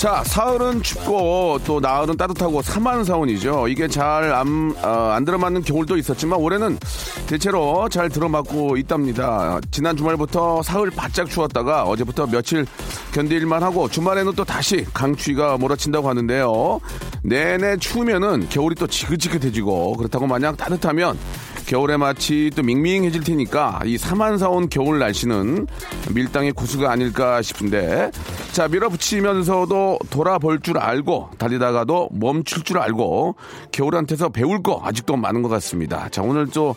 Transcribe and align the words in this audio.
자, 0.00 0.24
사흘은 0.24 0.82
춥고 0.82 1.58
또 1.66 1.78
나흘은 1.78 2.16
따뜻하고 2.16 2.62
사만 2.62 3.04
사원이죠. 3.04 3.68
이게 3.68 3.86
잘안안 3.86 5.26
들어맞는 5.26 5.60
겨울도 5.60 5.98
있었지만 5.98 6.40
올해는 6.40 6.78
대체로 7.26 7.86
잘 7.90 8.08
들어맞고 8.08 8.78
있답니다. 8.78 9.60
지난 9.70 9.98
주말부터 9.98 10.62
사흘 10.62 10.88
바짝 10.88 11.28
추웠다가 11.28 11.82
어제부터 11.82 12.26
며칠 12.28 12.64
견딜만 13.12 13.62
하고 13.62 13.90
주말에는 13.90 14.32
또 14.32 14.42
다시 14.42 14.86
강추위가 14.94 15.58
몰아친다고 15.58 16.08
하는데요. 16.08 16.80
내내 17.22 17.76
추우면은 17.76 18.48
겨울이 18.48 18.76
또 18.76 18.86
지긋지긋해지고 18.86 19.98
그렇다고 19.98 20.26
마냥 20.26 20.56
따뜻하면 20.56 21.18
겨울에 21.70 21.96
마치 21.96 22.50
또 22.56 22.64
밍밍해질 22.64 23.22
테니까 23.22 23.82
이 23.84 23.96
사만사온 23.96 24.70
겨울 24.70 24.98
날씨는 24.98 25.68
밀당의 26.12 26.50
구수가 26.50 26.90
아닐까 26.90 27.42
싶은데 27.42 28.10
자 28.50 28.66
밀어붙이면서도 28.66 30.00
돌아볼 30.10 30.58
줄 30.62 30.78
알고 30.78 31.30
달리다가도 31.38 32.08
멈출 32.10 32.64
줄 32.64 32.78
알고 32.78 33.36
겨울한테서 33.70 34.30
배울 34.30 34.64
거 34.64 34.80
아직도 34.82 35.14
많은 35.14 35.42
것 35.42 35.48
같습니다. 35.48 36.08
자 36.08 36.22
오늘 36.22 36.48
또 36.48 36.74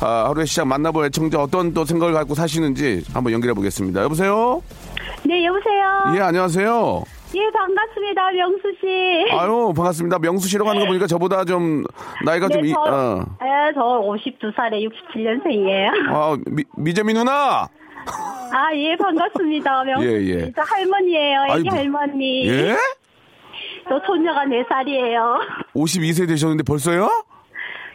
아, 0.00 0.28
하루의 0.28 0.46
시작 0.46 0.66
만나볼 0.66 1.06
애청자 1.06 1.40
어떤 1.40 1.72
또 1.72 1.86
생각을 1.86 2.12
갖고 2.12 2.34
사시는지 2.34 3.02
한번 3.14 3.32
연결해 3.32 3.54
보겠습니다. 3.54 4.02
여보세요? 4.02 4.62
네, 5.24 5.42
여보세요? 5.46 6.16
예 6.16 6.20
안녕하세요. 6.20 7.04
예, 7.36 7.50
반갑습니다, 7.52 8.30
명수 8.32 8.62
씨. 8.80 9.32
아유 9.32 9.72
반갑습니다. 9.74 10.18
명수 10.20 10.48
씨라고 10.48 10.70
하는 10.70 10.80
거 10.82 10.86
보니까 10.86 11.06
저보다 11.06 11.44
좀 11.44 11.82
나이가 12.24 12.48
좀 12.48 12.62
네, 12.62 12.68
이, 12.68 12.72
저, 12.72 12.80
어. 12.80 13.24
예, 13.42 13.72
저 13.74 13.80
52살에 13.80 14.88
67년생이에요. 14.88 15.88
아 16.10 16.36
미, 16.46 16.62
미재미 16.76 17.12
누나. 17.14 17.68
아, 18.52 18.74
예, 18.74 18.94
반갑습니다, 18.96 19.82
명수 19.84 20.06
예, 20.06 20.20
씨. 20.20 20.30
예. 20.30 20.52
저 20.54 20.62
할머니예요, 20.62 21.40
애기 21.48 21.52
아이고. 21.70 21.76
할머니. 21.76 22.46
예? 22.48 22.76
저 23.88 24.00
손녀가 24.06 24.44
4살이에요. 24.44 25.40
52세 25.74 26.28
되셨는데 26.28 26.62
벌써요? 26.62 27.08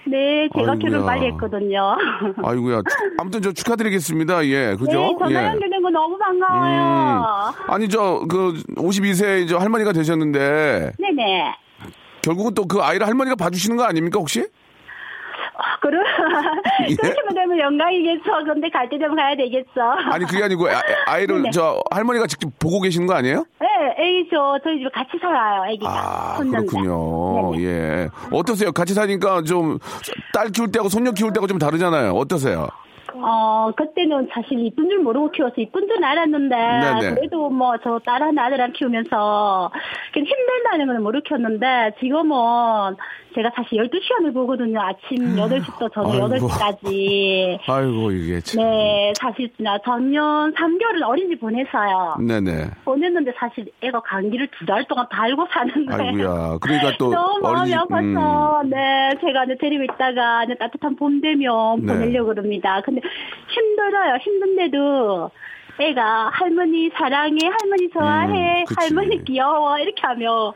네, 0.09 0.47
제가 0.56 0.72
아이고야. 0.74 0.75
결혼 0.92 1.06
빨리 1.06 1.25
했거든요. 1.28 1.96
아이고야. 2.44 2.81
아무튼 3.20 3.42
저 3.42 3.52
축하드리겠습니다. 3.52 4.46
예, 4.47 4.75
그죠? 4.80 5.00
네, 5.00 5.16
전화 5.20 5.42
예. 5.44 5.46
연결된 5.47 5.81
거 5.84 5.90
너무 5.90 6.18
반가워요. 6.18 7.53
음. 7.68 7.72
아니 7.74 7.88
저 7.90 8.25
그 8.30 8.53
52세 8.75 9.47
저 9.47 9.58
할머니가 9.58 9.92
되셨는데 9.94 10.94
네네. 11.00 11.56
결국은 12.22 12.53
또 12.53 12.66
그 12.68 12.80
아이를 12.81 13.08
할머니가 13.08 13.36
봐주시는 13.36 13.78
거 13.78 13.84
아닙니까 13.84 14.20
혹시? 14.20 14.46
그러, 15.81 16.00
예? 16.90 16.96
그렇게만 16.96 17.36
되면 17.36 17.59
영광이겠죠. 17.59 18.31
근데 18.46 18.70
갈 18.70 18.90
때 18.90 18.97
되면 18.97 19.16
가야 19.16 19.36
되겠죠. 19.36 19.81
아니 20.12 20.25
그게 20.25 20.44
아니고 20.44 20.68
아, 21.08 21.18
이를 21.20 21.38
네네. 21.38 21.52
저 21.52 21.81
할머니가 21.92 22.28
직접 22.28 22.50
보고 22.59 22.81
계시는 22.81 23.08
거 23.08 23.14
아니에요? 23.16 23.46
네, 23.59 23.68
애기 23.97 24.30
저, 24.31 24.58
저희 24.64 24.78
집에 24.80 24.90
같이 24.94 25.12
살아요, 25.22 25.66
애기가. 25.72 25.90
아 25.90 26.36
손녀인데. 26.38 26.68
그렇군요. 26.68 27.52
네네. 27.56 27.64
예. 27.66 28.09
어떠세요? 28.31 28.72
같이 28.72 28.94
사니까 28.94 29.42
좀 29.44 29.80
딸 30.34 30.50
키울 30.52 30.72
때하고 30.72 30.90
손녀 30.90 31.12
키울 31.12 31.34
때하고 31.34 31.47
좀 31.47 31.58
다르잖아요. 31.59 32.12
어떠세요? 32.12 32.68
어, 33.16 33.72
그때는 33.76 34.30
사실 34.31 34.59
이쁜 34.59 34.88
줄 34.88 35.00
모르고 35.00 35.31
키워서 35.31 35.56
이쁜 35.58 35.88
줄 35.88 36.03
알았는데, 36.03 36.56
네네. 36.56 37.16
그래도 37.16 37.50
뭐 37.50 37.76
저 37.84 38.00
딸 38.06 38.22
하나 38.22 38.46
아들 38.46 38.62
하나 38.62 38.72
키우면서, 38.72 39.72
그냥 40.14 40.26
힘들다는 40.28 40.88
건 40.88 41.03
모르고 41.03 41.24
키웠는데, 41.28 41.96
지금은 42.00 42.96
제가 43.39 43.51
사실 43.55 43.77
12시간을 43.77 44.33
보거든요. 44.33 44.81
아침 44.81 45.33
8시부터 45.38 45.94
저녁 45.94 46.29
아이고. 46.33 46.47
8시까지. 46.50 47.57
아이고 47.69 48.11
이게 48.11 48.41
참. 48.41 48.61
네, 48.61 49.13
사실 49.17 49.50
나 49.57 49.77
작년 49.85 50.53
3개월은 50.53 51.01
어린이집 51.07 51.39
보냈어요. 51.39 52.17
네네. 52.19 52.72
보냈는데 52.83 53.31
사실 53.39 53.72
애가 53.81 54.01
감기를 54.01 54.49
두 54.57 54.66
달 54.66 54.83
동안 54.89 55.07
달고 55.09 55.47
사는데. 55.51 55.94
아이고야. 55.94 56.57
그러니까 56.59 56.91
또 56.99 57.09
너무 57.16 57.39
마음이 57.41 57.73
어린이집, 57.73 57.91
음. 57.91 58.17
아파서, 58.17 58.63
네, 58.67 59.09
제가 59.22 59.45
이제 59.45 59.55
데리고 59.59 59.83
있다가 59.85 60.44
이제 60.44 60.55
따뜻한 60.59 60.97
봄 60.97 61.22
되면 61.22 61.79
네. 61.85 61.94
보내려고 61.94 62.28
그럽니다. 62.35 62.81
근데 62.83 62.99
힘들어요. 63.47 64.17
힘든데도 64.22 65.31
애가 65.79 66.29
할머니 66.33 66.89
사랑해, 66.89 67.38
할머니 67.47 67.89
좋아해, 67.89 68.61
음. 68.61 68.66
할머니 68.78 69.23
귀여워, 69.23 69.79
이렇게 69.79 70.01
하면 70.01 70.51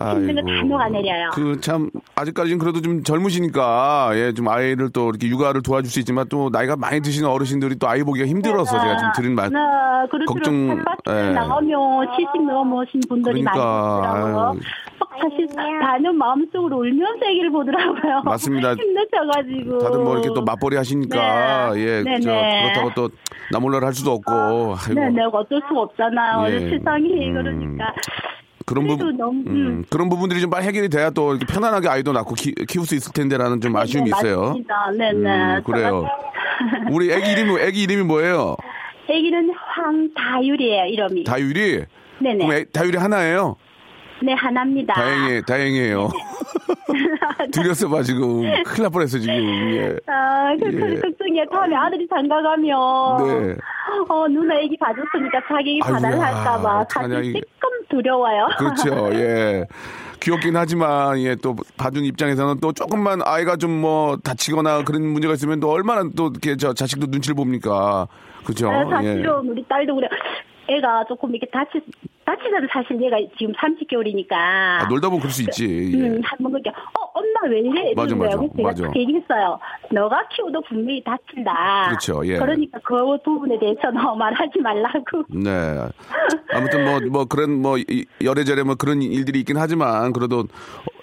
힘든 0.00 0.34
거다 0.36 0.50
아이고. 0.52 0.68
녹아내려요. 0.68 1.30
그 1.34 1.60
참 1.60 1.90
아직까지는 2.14 2.58
그래도 2.58 2.80
좀 2.80 3.02
젊으시니까 3.02 4.10
예 4.14 4.32
좀 4.32 4.48
아이를 4.48 4.90
또 4.90 5.10
이렇게 5.10 5.26
육아를 5.28 5.62
도와줄 5.62 5.90
수 5.90 5.98
있지만 6.00 6.26
또 6.28 6.48
나이가 6.50 6.76
많이 6.76 7.00
드시는 7.00 7.28
어르신들이 7.28 7.76
또 7.78 7.88
아이 7.88 8.02
보기가 8.02 8.26
힘들어서 8.26 8.78
제가 8.80 8.96
좀 8.96 9.08
드린 9.16 9.34
말 9.34 9.50
네, 9.50 9.58
그렇죠. 10.10 10.32
걱정, 10.32 10.84
예. 11.08 11.32
나가면 11.32 12.06
70 12.16 12.46
넘으신 12.46 13.00
분들이 13.08 13.42
그러니까, 13.42 14.00
많이. 14.00 14.32
막 14.32 14.56
사실 15.20 15.46
다는 15.82 16.16
마음속으로 16.16 16.78
울면서 16.78 17.26
얘기를 17.30 17.50
보더라고요. 17.50 18.22
맞습니다. 18.24 18.72
힘드셔가지고. 18.80 19.78
다들 19.78 19.98
뭐 20.00 20.14
이렇게 20.14 20.28
또 20.34 20.42
맞벌이 20.42 20.76
하시니까 20.76 21.72
네. 21.74 21.80
예. 22.06 22.20
저 22.20 22.30
그렇다고 22.30 22.90
또 22.94 23.08
나몰라를 23.52 23.86
할 23.86 23.92
수도 23.94 24.12
없고 24.12 24.32
아이고 24.32 24.94
네네, 24.94 25.24
어쩔 25.32 25.60
수가 25.68 25.80
없잖아요. 25.80 26.46
예. 26.54 26.60
세상이 26.70 27.28
음. 27.28 27.34
그러니까. 27.34 27.92
그런 28.66 28.86
부분 28.86 29.16
너무, 29.16 29.40
음, 29.40 29.46
음. 29.46 29.84
그런 29.90 30.08
부분들이 30.08 30.40
좀 30.40 30.50
빨리 30.50 30.66
해결이 30.66 30.88
돼야 30.88 31.10
또 31.10 31.34
이렇게 31.34 31.46
편안하게 31.52 31.88
아이도 31.88 32.12
낳고 32.12 32.34
키, 32.34 32.54
키울 32.68 32.86
수 32.86 32.94
있을 32.94 33.12
텐데라는 33.12 33.60
좀 33.60 33.74
아쉬움이 33.76 34.10
네, 34.10 34.16
있어요. 34.16 34.40
맞습니다. 34.40 34.90
네네. 34.96 35.56
음, 35.56 35.62
그래요. 35.64 36.06
우리 36.90 37.10
애기 37.10 37.32
이름이 37.32 37.60
애기 37.60 37.82
이름이 37.82 38.02
뭐예요? 38.04 38.56
애기는 39.08 39.50
황다율이에요, 39.54 40.84
이름이. 40.86 41.24
다율이. 41.24 41.84
네네. 42.20 42.38
그럼 42.38 42.52
애, 42.52 42.64
다율이 42.64 42.98
하나예요? 42.98 43.56
네, 44.22 44.34
하나입니다. 44.34 44.94
다행히 44.94 45.42
다행이에요. 45.46 46.10
들렸어 47.52 47.88
봐 47.88 48.02
지금 48.02 48.42
큰일 48.64 48.82
날 48.82 48.90
뻔했어 48.90 49.18
지금. 49.18 49.34
예. 49.74 49.96
아, 50.06 50.54
그, 50.60 50.66
예. 50.66 50.70
그, 50.96 51.00
걱정이야. 51.00 51.44
다음에 51.52 51.74
아들이 51.76 52.06
장가 52.08 52.42
가면. 52.42 52.66
네. 53.46 53.56
어, 54.08 54.28
누나 54.28 54.54
애기 54.60 54.76
봐줬으니까 54.76 55.40
자기 55.48 55.70
애기 55.72 55.80
아이고야, 55.82 56.00
받아야 56.00 56.20
할까봐. 56.36 56.78
어떡하냐, 56.80 57.14
사실 57.16 57.30
이게. 57.30 57.40
조금 57.60 57.78
두려워요. 57.88 58.48
그렇죠. 58.58 59.10
예. 59.18 59.66
귀엽긴 60.20 60.54
하지만 60.54 61.18
예 61.20 61.34
또 61.36 61.56
봐준 61.78 62.04
입장에서는 62.04 62.60
또 62.60 62.72
조금만 62.72 63.20
아이가 63.24 63.56
좀 63.56 63.80
뭐 63.80 64.18
다치거나 64.18 64.84
그런 64.84 65.02
문제가 65.06 65.32
있으면 65.34 65.58
또 65.60 65.70
얼마나 65.70 66.02
또 66.14 66.26
이렇게 66.28 66.56
저 66.56 66.74
자식도 66.74 67.06
눈치를 67.08 67.34
봅니까. 67.34 68.06
그죠? 68.44 68.70
네, 68.70 68.84
예. 68.86 68.90
사실은 68.90 69.48
우리 69.48 69.64
딸도 69.66 69.94
그래. 69.94 70.08
애가 70.68 71.04
조금 71.08 71.30
이렇게 71.34 71.46
다치, 71.50 71.80
다치면 72.36 72.68
사실 72.72 73.00
얘가 73.02 73.16
지금 73.38 73.52
30개월이니까. 73.54 74.32
아, 74.32 74.86
놀다 74.88 75.08
보면 75.08 75.20
그럴 75.20 75.32
수 75.32 75.42
있지. 75.42 75.64
예. 75.92 76.06
음, 76.08 76.20
한번 76.24 76.52
그렇게, 76.52 76.70
어, 76.70 77.10
엄마 77.14 77.50
왜 77.50 77.60
이래? 77.60 77.92
맞아, 77.96 78.14
맞아. 78.14 78.36
그래서 78.36 78.52
제가 78.56 78.68
맞아. 78.68 78.82
딱 78.84 78.96
얘기했어요. 78.96 79.58
너가 79.92 80.28
키워도 80.28 80.60
분명히 80.68 81.02
다친다. 81.02 81.86
그렇죠, 81.88 82.22
예. 82.26 82.38
그러니까 82.38 82.78
그 82.84 82.94
부분에 83.24 83.58
대해서 83.58 83.90
너 83.90 84.14
말하지 84.14 84.60
말라고. 84.60 85.24
네. 85.30 85.50
아무튼 86.52 86.84
뭐, 86.84 87.00
뭐 87.10 87.24
그런 87.24 87.60
뭐 87.60 87.78
이- 87.78 88.06
열애절에 88.22 88.62
뭐 88.62 88.74
그런 88.76 89.02
일들이 89.02 89.40
있긴 89.40 89.56
하지만 89.56 90.12
그래도 90.12 90.44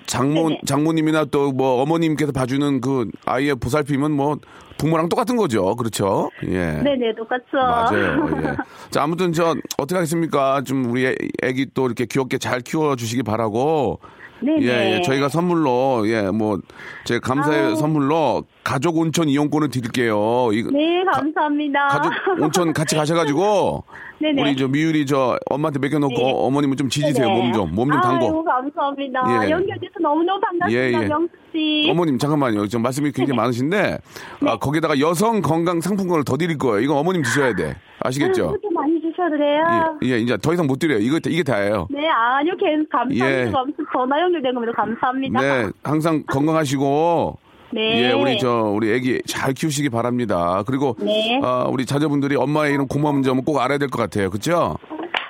장모 0.07 0.49
네네. 0.49 0.61
장모님이나 0.65 1.25
또 1.25 1.51
뭐 1.51 1.81
어머님께서 1.81 2.31
봐주는 2.31 2.81
그 2.81 3.09
아이의 3.25 3.55
보살핌은 3.55 4.11
뭐 4.11 4.37
부모랑 4.77 5.09
똑같은 5.09 5.37
거죠. 5.37 5.75
그렇죠? 5.75 6.29
예. 6.43 6.71
네네, 6.83 7.15
똑같죠. 7.15 7.57
맞아요. 7.57 8.29
예. 8.43 8.55
자, 8.91 9.03
아무튼 9.03 9.33
저 9.33 9.55
어떻게 9.77 9.95
하겠습니까? 9.95 10.61
좀 10.63 10.85
우리 10.91 11.05
애- 11.07 11.15
애기 11.43 11.67
또 11.73 11.85
이렇게 11.87 12.05
귀엽게 12.05 12.37
잘 12.37 12.61
키워 12.61 12.95
주시기 12.95 13.23
바라고. 13.23 13.99
네네. 14.39 14.61
예, 14.65 14.95
예. 14.97 15.01
저희가 15.01 15.29
선물로 15.29 16.03
예, 16.07 16.29
뭐 16.31 16.59
제 17.05 17.19
감사의 17.19 17.67
아우. 17.67 17.75
선물로 17.75 18.43
가족 18.65 18.97
온천 18.97 19.29
이용권을 19.29 19.69
드릴게요. 19.69 20.49
이거 20.51 20.69
네, 20.71 21.03
감사합니다. 21.05 21.87
가 21.87 22.01
족 22.01 22.11
온천 22.43 22.73
같이 22.73 22.95
가셔가지고 22.95 23.83
네네. 24.19 24.41
우리 24.41 24.55
저 24.57 24.67
미율이 24.67 25.05
저 25.05 25.37
엄마한테 25.49 25.79
맡겨놓고 25.79 26.15
네. 26.15 26.33
어머님은 26.35 26.75
좀 26.75 26.89
지지세요. 26.89 27.29
몸 27.29 27.53
좀 27.53 27.69
몸 27.73 27.89
좀 27.91 28.01
담고. 28.01 28.25
아이고, 28.25 28.43
감사합니다. 28.43 29.21
예. 29.45 29.49
연결돼서 29.51 29.93
너무너무 30.01 30.39
반갑습니다, 30.41 30.71
예, 30.71 30.91
예. 31.03 31.07
명수 31.07 31.29
씨. 31.53 31.87
어머님 31.89 32.17
잠깐만요. 32.17 32.67
좀 32.67 32.81
말씀이 32.81 33.11
굉장히 33.11 33.27
네네. 33.27 33.37
많으신데 33.37 33.97
네. 34.41 34.49
아, 34.49 34.57
거기다가 34.57 34.99
여성 34.99 35.41
건강 35.41 35.79
상품권을 35.81 36.23
더 36.25 36.35
드릴 36.35 36.57
거예요. 36.57 36.81
이거 36.81 36.95
어머님 36.97 37.21
드셔야 37.21 37.55
돼. 37.55 37.75
아시겠죠? 38.01 38.57
많이 38.73 38.99
주셔도 39.17 39.37
돼요. 39.37 39.97
예, 40.03 40.09
예, 40.09 40.19
이제 40.19 40.37
더 40.37 40.53
이상 40.53 40.67
못 40.67 40.77
드려요. 40.77 40.99
이거 40.99 41.19
이게 41.25 41.41
다예요. 41.41 41.87
네, 41.89 42.07
아니요, 42.07 42.53
계속 42.57 42.87
감사합니다. 42.89 43.25
예. 43.31 43.51
전화 43.91 44.21
연결된 44.21 44.53
겁니다. 44.53 44.73
감사합니다. 44.75 45.41
네, 45.41 45.69
항상 45.83 46.23
건강하시고 46.27 47.39
네. 47.73 48.03
예, 48.03 48.11
우리 48.13 48.37
저 48.37 48.61
우리 48.61 48.93
애기 48.93 49.19
잘 49.27 49.53
키우시기 49.53 49.89
바랍니다. 49.89 50.63
그리고 50.67 50.95
네. 50.99 51.39
아, 51.43 51.65
우리 51.69 51.85
자녀분들이 51.85 52.35
엄마의 52.35 52.73
이런 52.73 52.87
고마운 52.87 53.23
점은 53.23 53.43
꼭 53.43 53.59
알아야 53.59 53.77
될 53.79 53.89
것 53.89 53.97
같아요. 53.97 54.29
그렇죠? 54.29 54.77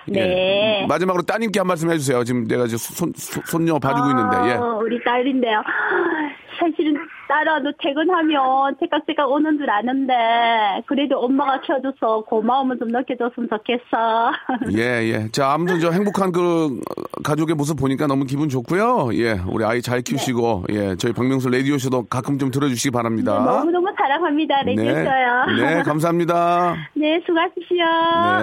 네. 0.10 0.86
마지막으로 0.88 1.24
따님께 1.24 1.60
한 1.60 1.68
말씀 1.68 1.90
해주세요. 1.92 2.24
지금 2.24 2.48
내가 2.48 2.66
지금 2.66 2.78
손, 2.78 3.12
손, 3.16 3.44
손녀 3.46 3.80
봐주고 3.80 4.10
있는데. 4.10 4.52
예. 4.52 4.54
어, 4.56 4.80
우리 4.82 5.02
딸인데요. 5.04 5.62
사실은 6.60 6.96
딸아도 7.28 7.74
퇴근하면 7.82 8.76
제깍제깍 8.80 9.30
오는 9.30 9.58
줄 9.58 9.70
아는데 9.70 10.14
그래도 10.86 11.20
엄마가 11.20 11.62
키워줘서 11.62 12.22
고마움을 12.26 12.80
좀 12.80 12.90
느껴줬으면 12.90 13.50
좋겠어. 13.50 14.32
예, 14.78 15.04
예. 15.10 15.32
자, 15.32 15.52
아무튼 15.52 15.80
저 15.80 15.92
행복한 15.92 16.32
그 16.32 16.80
가족의 17.24 17.56
모습 17.56 17.78
보니까 17.78 18.08
너무 18.08 18.26
기분 18.26 18.50
좋고요. 18.50 19.10
예, 19.14 19.40
우리 19.48 19.66
아이 19.66 19.82
잘 19.82 20.02
키우시고, 20.02 20.66
예, 20.72 20.96
저희 20.96 21.14
박명수 21.14 21.50
라디오 21.50 21.78
쇼도 21.78 22.06
가끔 22.08 22.38
좀 22.38 22.52
들어주시기 22.52 22.92
바랍니다. 22.92 23.34
너무 23.44 23.72
너무 23.72 23.88
사랑합니다. 23.98 24.64
네, 24.64 24.76
레디오쇼요. 24.76 25.46
네, 25.58 25.84
감사합니다. 25.84 26.76
네, 26.96 27.22
수고하십시오. 27.26 27.84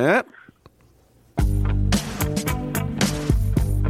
네. 0.00 0.22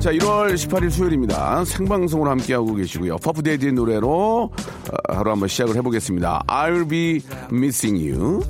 자, 0.04 0.12
1월 0.12 0.52
18일 0.52 0.90
수요일입니다. 0.90 1.64
생방송으로 1.64 2.30
함께하고 2.32 2.74
계시고요. 2.74 3.16
퍼프데이의 3.16 3.72
노래로 3.72 4.50
어, 4.52 5.14
하루 5.14 5.30
한번 5.30 5.48
시작을 5.48 5.76
해보겠습니다. 5.76 6.42
I'll 6.46 6.86
be 6.86 7.22
missing 7.50 8.12
you. 8.12 8.42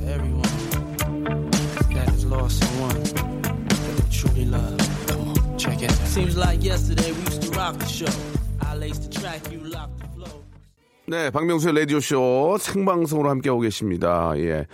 네, 11.07 11.29
박명수의 11.29 11.75
라디오쇼 11.81 12.57
생방송으로 12.59 13.29
함께하고 13.29 13.61
계십니다. 13.61 14.33
예. 14.37 14.67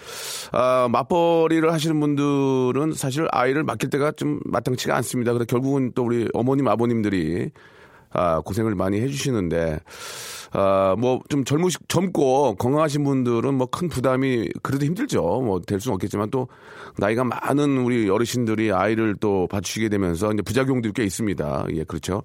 아, 0.53 0.87
맞벌이를 0.88 1.73
하시는 1.73 1.99
분들은 1.99 2.93
사실 2.93 3.27
아이를 3.32 3.65
맡길 3.65 3.91
때가 3.91 4.12
좀 4.12 4.38
마땅치가 4.44 4.94
않습니다. 4.99 5.32
그래서 5.32 5.47
결국은 5.47 5.91
또 5.93 6.05
우리 6.05 6.29
어머님, 6.32 6.69
아버님들이 6.69 7.50
아, 8.12 8.41
고생을 8.43 8.77
많이 8.77 9.00
해주시는데, 9.00 9.81
아, 10.52 10.97
뭐, 10.99 11.20
좀 11.29 11.44
젊으시, 11.44 11.79
젊고 11.88 12.56
건강하신 12.56 13.05
분들은 13.05 13.55
뭐 13.55 13.67
큰 13.69 13.88
부담이 13.88 14.49
그래도 14.62 14.85
힘들죠. 14.85 15.20
뭐, 15.23 15.61
될 15.61 15.81
수는 15.81 15.94
없겠지만 15.94 16.31
또 16.31 16.49
나이가 16.99 17.23
많은 17.25 17.79
우리 17.79 18.08
어르신들이 18.11 18.73
아이를 18.73 19.14
또 19.20 19.47
봐주시게 19.49 19.88
되면서 19.88 20.32
이제 20.32 20.43
부작용들이 20.43 20.93
꽤 20.93 21.05
있습니다. 21.05 21.67
예, 21.75 21.85
그렇죠. 21.85 22.23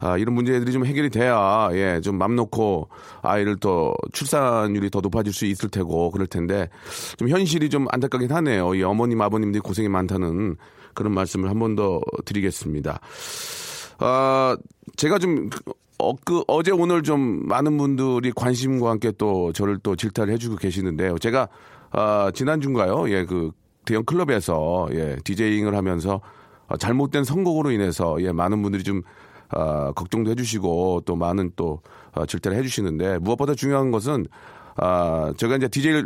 아, 0.00 0.18
이런 0.18 0.34
문제들이 0.34 0.70
좀 0.72 0.84
해결이 0.84 1.08
돼야, 1.10 1.70
예, 1.72 2.00
좀 2.02 2.16
맘 2.18 2.36
놓고 2.36 2.88
아이를 3.22 3.56
또 3.56 3.94
출산율이 4.12 4.90
더 4.90 5.00
높아질 5.00 5.32
수 5.32 5.46
있을 5.46 5.68
테고 5.70 6.10
그럴 6.10 6.26
텐데 6.26 6.68
좀 7.18 7.28
현실이 7.28 7.70
좀 7.70 7.86
안타깝긴 7.90 8.30
하네요. 8.32 8.74
이 8.74 8.82
어머님, 8.82 9.20
아버님들이 9.22 9.60
고생이 9.60 9.88
많다는 9.88 10.56
그런 10.94 11.12
말씀을 11.14 11.48
한 11.50 11.58
번 11.58 11.74
더 11.76 12.00
드리겠습니다. 12.26 13.00
아, 13.98 14.56
제가 14.96 15.18
좀, 15.18 15.48
어, 15.98 16.14
그, 16.24 16.42
어제 16.46 16.70
오늘 16.72 17.02
좀 17.02 17.46
많은 17.46 17.76
분들이 17.78 18.30
관심과 18.32 18.90
함께 18.90 19.12
또 19.16 19.52
저를 19.52 19.78
또 19.82 19.96
질타를 19.96 20.32
해주고 20.34 20.56
계시는데요. 20.56 21.18
제가, 21.18 21.48
아, 21.90 22.30
지난주인가요? 22.34 23.08
예, 23.10 23.24
그, 23.24 23.50
대형 23.86 24.04
클럽에서, 24.04 24.88
예, 24.92 25.16
디제잉을 25.24 25.74
하면서 25.74 26.20
아, 26.68 26.76
잘못된 26.76 27.24
선곡으로 27.24 27.70
인해서, 27.70 28.16
예, 28.20 28.32
많은 28.32 28.60
분들이 28.62 28.82
좀, 28.82 29.02
아, 29.48 29.92
걱정도 29.92 30.30
해주시고 30.32 31.02
또 31.06 31.14
많은 31.16 31.52
또 31.54 31.80
아, 32.12 32.26
질타를 32.26 32.58
해주시는데 32.58 33.18
무엇보다 33.18 33.54
중요한 33.54 33.92
것은 33.92 34.26
아, 34.74 35.32
제가 35.36 35.54
이제 35.56 35.68
DJ 35.68 36.02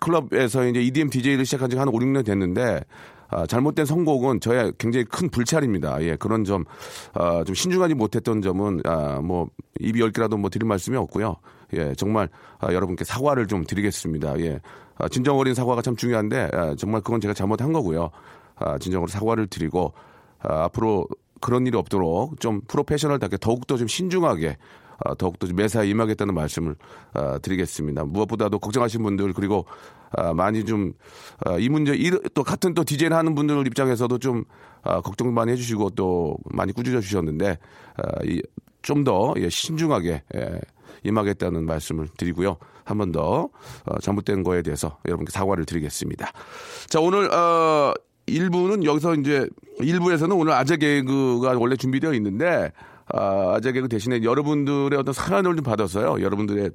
클럽에서 0.00 0.64
이제 0.68 0.80
EDM 0.80 1.10
DJ를 1.10 1.44
시작한 1.44 1.68
지 1.70 1.76
한 1.76 1.88
5, 1.88 1.92
6년 1.92 2.24
됐는데 2.24 2.84
아, 3.28 3.46
잘못된 3.46 3.86
선곡은 3.86 4.40
저의 4.40 4.72
굉장히 4.78 5.04
큰 5.04 5.28
불찰입니다. 5.28 6.02
예, 6.02 6.16
그런 6.16 6.44
점, 6.44 6.64
아, 7.12 7.42
좀 7.44 7.54
신중하지 7.54 7.94
못했던 7.94 8.42
점은, 8.42 8.80
아, 8.84 9.20
뭐, 9.20 9.48
입이 9.80 10.00
열 10.00 10.10
개라도 10.10 10.36
뭐 10.36 10.50
드릴 10.50 10.66
말씀이 10.66 10.96
없고요. 10.96 11.36
예, 11.74 11.94
정말, 11.94 12.28
아, 12.58 12.72
여러분께 12.72 13.04
사과를 13.04 13.46
좀 13.46 13.64
드리겠습니다. 13.64 14.38
예. 14.40 14.60
아, 14.96 15.08
진정 15.08 15.38
어린 15.38 15.54
사과가 15.54 15.82
참 15.82 15.96
중요한데, 15.96 16.50
아, 16.52 16.74
정말 16.76 17.00
그건 17.00 17.20
제가 17.20 17.34
잘못한 17.34 17.72
거고요. 17.72 18.10
아, 18.56 18.78
진정으로 18.78 19.08
사과를 19.08 19.48
드리고, 19.48 19.92
아, 20.40 20.64
앞으로 20.64 21.06
그런 21.40 21.66
일이 21.66 21.76
없도록 21.76 22.40
좀 22.40 22.62
프로페셔널답게 22.68 23.36
더욱더 23.40 23.76
좀 23.76 23.86
신중하게 23.86 24.48
아, 24.48 24.56
더욱더 25.18 25.46
좀 25.46 25.56
매사에 25.56 25.88
임하겠다는 25.88 26.34
말씀을 26.34 26.76
아, 27.12 27.38
드리겠습니다. 27.38 28.04
무엇보다도 28.04 28.58
걱정하신 28.58 29.02
분들 29.02 29.32
그리고 29.32 29.66
아, 30.12 30.32
많이 30.34 30.64
좀 30.64 30.92
이 31.58 31.68
문제 31.68 31.94
이- 31.94 32.10
또 32.32 32.42
같은 32.44 32.72
또 32.74 32.84
디제이를 32.84 33.16
하는 33.16 33.34
분들 33.34 33.66
입장에서도 33.66 34.18
좀 34.18 34.44
아, 34.82 35.00
걱정 35.00 35.34
많이 35.34 35.52
해주시고 35.52 35.90
또 35.90 36.36
많이 36.52 36.72
꾸짖어 36.72 37.00
주셨는데 37.00 37.58
좀 38.82 39.04
더 39.04 39.34
신중하게 39.48 40.22
예, 40.36 40.60
임하겠다는 41.04 41.64
말씀을 41.66 42.08
드리고요. 42.18 42.56
한 42.84 42.98
번더 42.98 43.48
어, 43.86 43.98
잘못된 44.00 44.42
거에 44.42 44.60
대해서 44.62 44.98
여러분께 45.06 45.30
사과를 45.32 45.64
드리겠습니다. 45.64 46.30
자 46.88 47.00
오늘 47.00 47.32
어, 47.32 47.92
1부는 48.26 48.84
여기서 48.84 49.14
이제 49.16 49.48
1부에서는 49.80 50.38
오늘 50.38 50.52
아재 50.52 50.76
개그가 50.76 51.56
원래 51.58 51.76
준비되어 51.76 52.12
있는데 52.14 52.72
아, 53.12 53.54
아재 53.56 53.72
개그 53.72 53.88
대신에 53.88 54.22
여러분들의 54.22 54.98
어떤 54.98 55.12
사연을 55.12 55.56
좀 55.56 55.64
받아서요. 55.64 56.22
여러분들의 56.22 56.70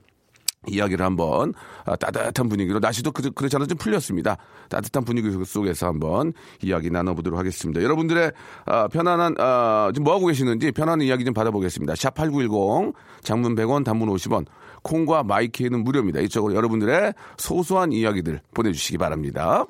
이야기를 0.67 1.05
한번 1.05 1.53
아, 1.85 1.95
따뜻한 1.95 2.49
분위기로 2.49 2.79
날씨도 2.79 3.11
그, 3.11 3.31
그렇지 3.31 3.55
않아 3.55 3.65
좀 3.65 3.77
풀렸습니다. 3.77 4.37
따뜻한 4.67 5.03
분위기 5.05 5.31
속에서 5.45 5.87
한번 5.87 6.33
이야기 6.61 6.89
나눠보도록 6.89 7.39
하겠습니다. 7.39 7.81
여러분들의 7.81 8.31
아, 8.65 8.87
편안한 8.89 9.35
아, 9.39 9.91
지금 9.93 10.03
뭐 10.03 10.15
하고 10.15 10.27
계시는지 10.27 10.71
편안한 10.71 11.01
이야기 11.01 11.23
좀 11.23 11.33
받아보겠습니다. 11.33 11.95
샵 11.95 12.13
#8910 12.15 12.93
장문 13.23 13.55
100원, 13.55 13.85
단문 13.85 14.09
50원, 14.09 14.45
콩과 14.83 15.23
마이케이는 15.23 15.83
무료입니다. 15.83 16.19
이쪽으로 16.21 16.55
여러분들의 16.55 17.13
소소한 17.37 17.91
이야기들 17.91 18.41
보내주시기 18.53 18.97
바랍니다. 18.97 19.65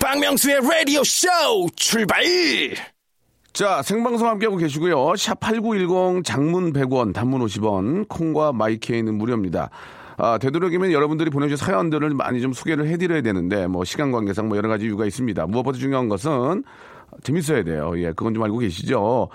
박명수의 0.00 0.60
라디오 0.62 1.04
쇼 1.04 1.28
출발! 1.76 2.22
자, 3.52 3.82
생방송 3.82 4.28
함께하고 4.28 4.56
계시고요. 4.56 4.96
샵8910 5.12 6.24
장문 6.24 6.72
100원, 6.72 7.12
단문 7.12 7.42
50원, 7.42 8.08
콩과 8.08 8.52
마이케이는 8.52 9.14
무료입니다. 9.14 9.68
아, 10.16 10.38
되도록이면 10.38 10.92
여러분들이 10.92 11.28
보내주신 11.28 11.66
사연들을 11.66 12.10
많이 12.14 12.40
좀 12.40 12.54
소개를 12.54 12.86
해드려야 12.86 13.20
되는데, 13.20 13.66
뭐, 13.66 13.84
시간 13.84 14.10
관계상 14.10 14.48
뭐 14.48 14.56
여러 14.56 14.70
가지 14.70 14.86
이유가 14.86 15.04
있습니다. 15.04 15.46
무엇보다 15.48 15.76
중요한 15.78 16.08
것은 16.08 16.64
재밌어야 17.22 17.62
돼요. 17.62 17.92
예, 17.96 18.12
그건 18.12 18.32
좀 18.32 18.42
알고 18.42 18.56
계시죠? 18.56 19.28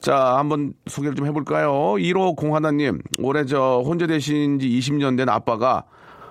자, 0.00 0.36
한번 0.36 0.72
소개를 0.86 1.16
좀 1.16 1.26
해볼까요? 1.26 1.72
1호 1.98 2.36
공하나님, 2.36 3.00
올해 3.18 3.44
저 3.46 3.82
혼자 3.84 4.06
되신 4.06 4.60
지 4.60 4.68
20년 4.68 5.16
된 5.16 5.28
아빠가 5.28 5.84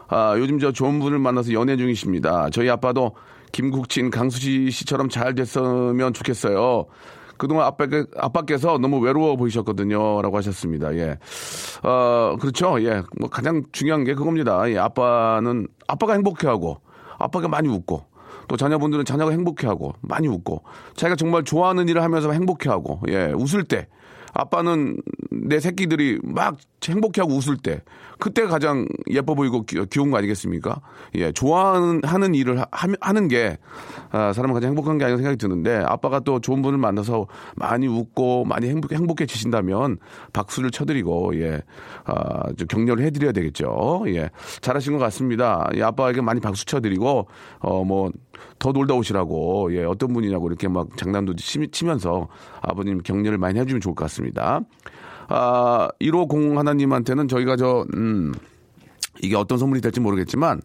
아, 0.07 0.35
요즘 0.37 0.59
저 0.59 0.71
좋은 0.71 0.99
분을 0.99 1.19
만나서 1.19 1.51
연애 1.51 1.75
중이십니다. 1.75 2.49
저희 2.51 2.69
아빠도 2.69 3.15
김국진, 3.51 4.09
강수지 4.09 4.69
씨처럼 4.71 5.09
잘 5.09 5.35
됐으면 5.35 6.13
좋겠어요. 6.13 6.85
그동안 7.37 7.65
아빠께, 7.65 8.05
아빠께서 8.17 8.77
너무 8.77 8.99
외로워 8.99 9.35
보이셨거든요. 9.35 10.21
라고 10.21 10.37
하셨습니다. 10.37 10.95
예. 10.95 11.17
어, 11.83 12.37
그렇죠. 12.39 12.81
예. 12.83 13.01
뭐 13.19 13.29
가장 13.29 13.63
중요한 13.71 14.03
게 14.03 14.13
그겁니다. 14.13 14.69
예. 14.69 14.77
아빠는, 14.77 15.67
아빠가 15.87 16.13
행복해 16.13 16.47
하고, 16.47 16.81
아빠가 17.17 17.47
많이 17.47 17.67
웃고, 17.69 18.05
또 18.47 18.57
자녀분들은 18.57 19.05
자녀가 19.05 19.31
행복해 19.31 19.67
하고, 19.67 19.93
많이 20.01 20.27
웃고, 20.27 20.63
자기가 20.95 21.15
정말 21.15 21.43
좋아하는 21.43 21.89
일을 21.89 22.03
하면서 22.03 22.31
행복해 22.31 22.69
하고, 22.69 23.01
예. 23.09 23.31
웃을 23.35 23.63
때, 23.63 23.87
아빠는 24.33 24.97
내 25.31 25.59
새끼들이 25.59 26.19
막 26.21 26.57
행복해하고 26.91 27.33
웃을 27.33 27.57
때 27.57 27.81
그때 28.19 28.45
가장 28.45 28.87
예뻐 29.09 29.35
보이고 29.35 29.65
귀, 29.65 29.83
귀여운 29.87 30.11
거 30.11 30.17
아니겠습니까? 30.17 30.81
예, 31.15 31.31
좋아하는 31.31 32.01
하는 32.03 32.35
일을 32.35 32.59
하, 32.59 32.65
하는 33.01 33.27
게 33.27 33.57
아, 34.11 34.33
사람은 34.33 34.53
가장 34.53 34.69
행복한 34.69 34.97
게 34.97 35.05
아닌가 35.05 35.17
생각이 35.17 35.37
드는데 35.37 35.83
아빠가 35.85 36.19
또 36.19 36.39
좋은 36.39 36.61
분을 36.61 36.77
만나서 36.77 37.27
많이 37.55 37.87
웃고 37.87 38.45
많이 38.45 38.69
행복, 38.69 38.91
행복해지신다면 38.93 39.97
박수를 40.33 40.71
쳐드리고 40.71 41.39
예, 41.41 41.61
아, 42.05 42.51
좀 42.57 42.67
격려를 42.67 43.03
해드려야 43.05 43.31
되겠죠. 43.31 44.05
예, 44.07 44.29
잘하신 44.61 44.93
것 44.93 44.99
같습니다. 44.99 45.69
예, 45.75 45.83
아빠에게 45.83 46.21
많이 46.21 46.39
박수 46.39 46.65
쳐드리고 46.65 47.27
어뭐 47.59 48.11
더 48.59 48.71
놀다 48.71 48.93
오시라고 48.93 49.75
예, 49.75 49.83
어떤 49.83 50.13
분이냐고 50.13 50.47
이렇게 50.47 50.67
막 50.67 50.95
장난도 50.97 51.35
치, 51.35 51.67
치면서 51.71 52.27
아버님 52.61 52.99
격려를 52.99 53.37
많이 53.37 53.59
해주면 53.59 53.81
좋을 53.81 53.95
것 53.95 54.05
같습니다. 54.05 54.61
아, 55.27 55.89
150 55.99 56.57
하나님한테는 56.57 57.27
저희가 57.27 57.55
저, 57.55 57.85
음, 57.95 58.33
이게 59.21 59.35
어떤 59.35 59.57
선물이 59.57 59.81
될지 59.81 59.99
모르겠지만, 59.99 60.61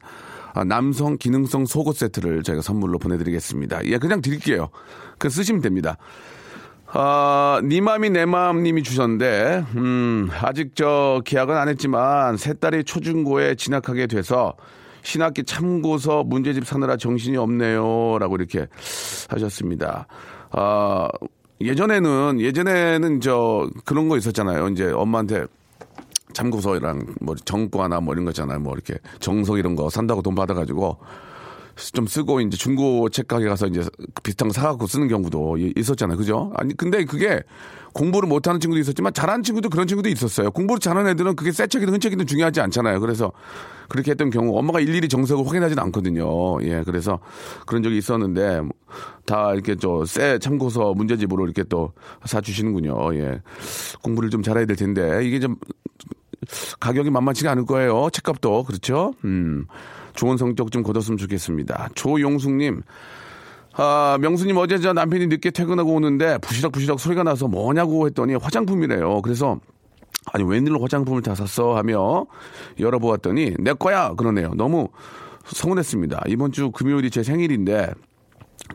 아, 0.55 0.65
남성 0.65 1.17
기능성 1.17 1.67
속옷 1.67 1.97
세트를 1.97 2.43
저희가 2.43 2.63
선물로 2.63 2.99
보내드리겠습니다. 2.99 3.85
예, 3.87 3.99
그냥 3.99 4.21
드릴게요. 4.21 4.69
그 5.19 5.31
쓰시면 5.31 5.63
됩니다. 5.63 5.97
아, 6.93 7.61
니 7.63 7.81
맘이 7.81 8.11
내맘님이 8.11 8.83
주셨는데, 8.83 9.65
음, 9.77 10.29
아직 10.43 10.73
저 10.75 11.23
계약은 11.25 11.57
안 11.57 11.69
했지만, 11.69 12.37
세 12.37 12.53
딸이 12.55 12.85
초중고에 12.85 13.55
진학하게 13.55 14.09
돼서, 14.09 14.57
신학기 15.03 15.45
참고서 15.45 16.25
문제집 16.25 16.67
사느라 16.67 16.97
정신이 16.97 17.37
없네요. 17.37 18.19
라고 18.19 18.37
이렇게 18.37 18.67
하셨습니다. 19.29 20.07
아, 20.51 21.09
예전에는, 21.61 22.41
예전에는 22.41 23.21
저, 23.21 23.69
그런 23.85 24.09
거 24.09 24.17
있었잖아요. 24.17 24.69
이제 24.69 24.91
엄마한테 24.91 25.47
참고서랑 26.33 27.15
뭐 27.21 27.35
정과나 27.37 28.01
뭐 28.01 28.15
이런 28.15 28.25
거 28.25 28.31
있잖아요. 28.31 28.61
뭐 28.61 28.73
이렇게 28.73 28.95
정석 29.19 29.59
이런 29.59 29.77
거 29.77 29.91
산다고 29.91 30.23
돈 30.23 30.35
받아가지고 30.35 30.99
좀 31.93 32.07
쓰고 32.07 32.41
이제 32.41 32.57
중고 32.57 33.09
책 33.09 33.29
가게 33.29 33.47
가서 33.47 33.67
이제 33.67 33.83
비슷한 34.23 34.49
거 34.49 34.55
사갖고 34.55 34.87
쓰는 34.87 35.09
경우도 35.09 35.57
있었잖아요. 35.77 36.17
그죠? 36.19 36.53
아니, 36.57 36.77
근데 36.77 37.05
그게 37.05 37.43
공부를 37.93 38.29
못하는 38.29 38.61
친구도 38.61 38.81
있었지만 38.81 39.13
잘하는 39.13 39.43
친구도 39.43 39.69
그런 39.69 39.87
친구도 39.87 40.09
있었어요. 40.09 40.51
공부를 40.53 40.79
잘하는 40.81 41.11
애들은 41.13 41.35
그게 41.37 41.51
새 41.53 41.67
책이든 41.67 41.95
흔 41.95 42.01
책이든 42.01 42.27
중요하지 42.27 42.61
않잖아요. 42.61 43.01
그래서 43.01 43.33
그렇게 43.89 44.13
했던 44.13 44.31
경우 44.31 44.57
엄마가 44.57 44.79
일일이 44.79 45.09
정석을 45.09 45.45
확인하지는 45.47 45.83
않거든요. 45.85 46.63
예, 46.63 46.83
그래서 46.85 47.19
그런 47.67 47.83
적이 47.83 47.99
있었는데 47.99 48.63
다 49.27 49.53
이렇게 49.53 49.75
저 49.77 50.05
새 50.07 50.39
참고서 50.39 50.95
문제집으로 50.95 51.45
이렇게 51.45 51.65
또 51.65 51.93
사주시는군요. 52.25 53.15
예. 53.17 53.43
공부를 54.03 54.31
좀 54.31 54.43
잘해야 54.43 54.67
될 54.67 54.77
텐데 54.77 55.25
이게 55.25 55.41
좀 55.41 55.57
가격이 56.79 57.11
만만치가 57.11 57.51
않을 57.53 57.67
거예요. 57.67 58.09
책값도. 58.13 58.65
그렇죠? 58.65 59.15
음. 59.25 59.67
좋은 60.15 60.37
성적 60.37 60.71
좀 60.71 60.83
거뒀으면 60.83 61.19
좋겠습니다. 61.19 61.91
조용숙님. 61.95 62.83
아, 63.75 64.19
명수님 64.21 64.57
어제 64.57 64.79
저 64.79 64.93
남편이 64.93 65.29
늦게 65.29 65.51
퇴근하고 65.51 65.95
오는데 65.95 66.39
부시럭부시럭 66.39 66.99
소리가 66.99 67.23
나서 67.23 67.49
뭐냐고 67.49 68.07
했더니 68.07 68.35
화장품이래요. 68.35 69.23
그래서 69.23 69.59
아니 70.33 70.45
웬일로 70.45 70.81
화장품을 70.81 71.23
다 71.23 71.35
샀어 71.35 71.77
하며 71.77 72.27
열어보았더니 72.79 73.55
내 73.59 73.73
거야 73.73 74.15
그러네요. 74.15 74.53
너무 74.55 74.89
서운했습니다. 75.47 76.25
이번 76.27 76.53
주 76.53 76.71
금요일이 76.71 77.11
제 77.11 77.23
생일인데 77.23 77.93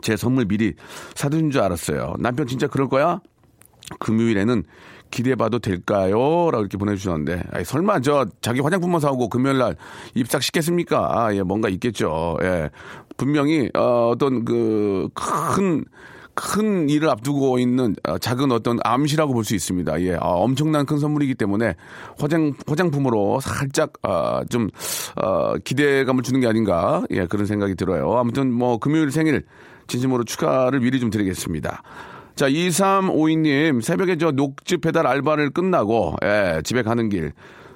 제 0.02 0.16
선물 0.16 0.46
미리 0.46 0.74
사둔 1.14 1.50
줄 1.50 1.60
알았어요. 1.60 2.16
남편 2.18 2.46
진짜 2.46 2.66
그럴 2.66 2.88
거야? 2.88 3.20
금요일에는 4.00 4.64
기대해봐도 5.10 5.58
될까요? 5.58 6.16
라고 6.50 6.60
이렇게 6.60 6.76
보내주셨는데, 6.76 7.42
아니, 7.52 7.64
설마 7.64 8.00
저 8.00 8.26
자기 8.40 8.60
화장품만 8.60 9.00
사오고 9.00 9.28
금요일 9.28 9.58
날 9.58 9.76
입삭시켰습니까? 10.14 11.26
아, 11.26 11.34
예, 11.34 11.42
뭔가 11.42 11.68
있겠죠. 11.68 12.36
예. 12.42 12.70
분명히, 13.16 13.70
어, 13.74 14.10
어떤 14.12 14.44
그, 14.44 15.08
큰, 15.14 15.84
큰 16.34 16.90
일을 16.90 17.08
앞두고 17.08 17.58
있는 17.58 17.96
어, 18.06 18.18
작은 18.18 18.52
어떤 18.52 18.78
암시라고 18.84 19.32
볼 19.32 19.42
수 19.42 19.54
있습니다. 19.54 20.02
예, 20.02 20.16
아, 20.16 20.26
엄청난 20.26 20.84
큰 20.84 20.98
선물이기 20.98 21.34
때문에 21.34 21.76
화장 22.18 22.52
화장품으로 22.66 23.40
살짝 23.40 23.94
아, 24.02 24.42
좀 24.50 24.68
어, 25.16 25.54
기대감을 25.56 26.22
주는 26.22 26.40
게 26.40 26.46
아닌가 26.46 27.04
예 27.10 27.24
그런 27.26 27.46
생각이 27.46 27.74
들어요. 27.74 28.18
아무튼 28.18 28.52
뭐 28.52 28.76
금요일 28.76 29.10
생일 29.12 29.46
진심으로 29.86 30.24
축하를 30.24 30.80
미리 30.80 31.00
좀 31.00 31.08
드리겠습니다. 31.08 31.82
자, 32.36 32.50
2352님, 32.50 33.80
새벽에 33.80 34.16
저 34.18 34.30
녹즙 34.30 34.82
배달 34.82 35.06
알바를 35.06 35.50
끝나고, 35.50 36.16
예, 36.22 36.60
집에 36.62 36.82
가는 36.82 37.08
길. 37.08 37.32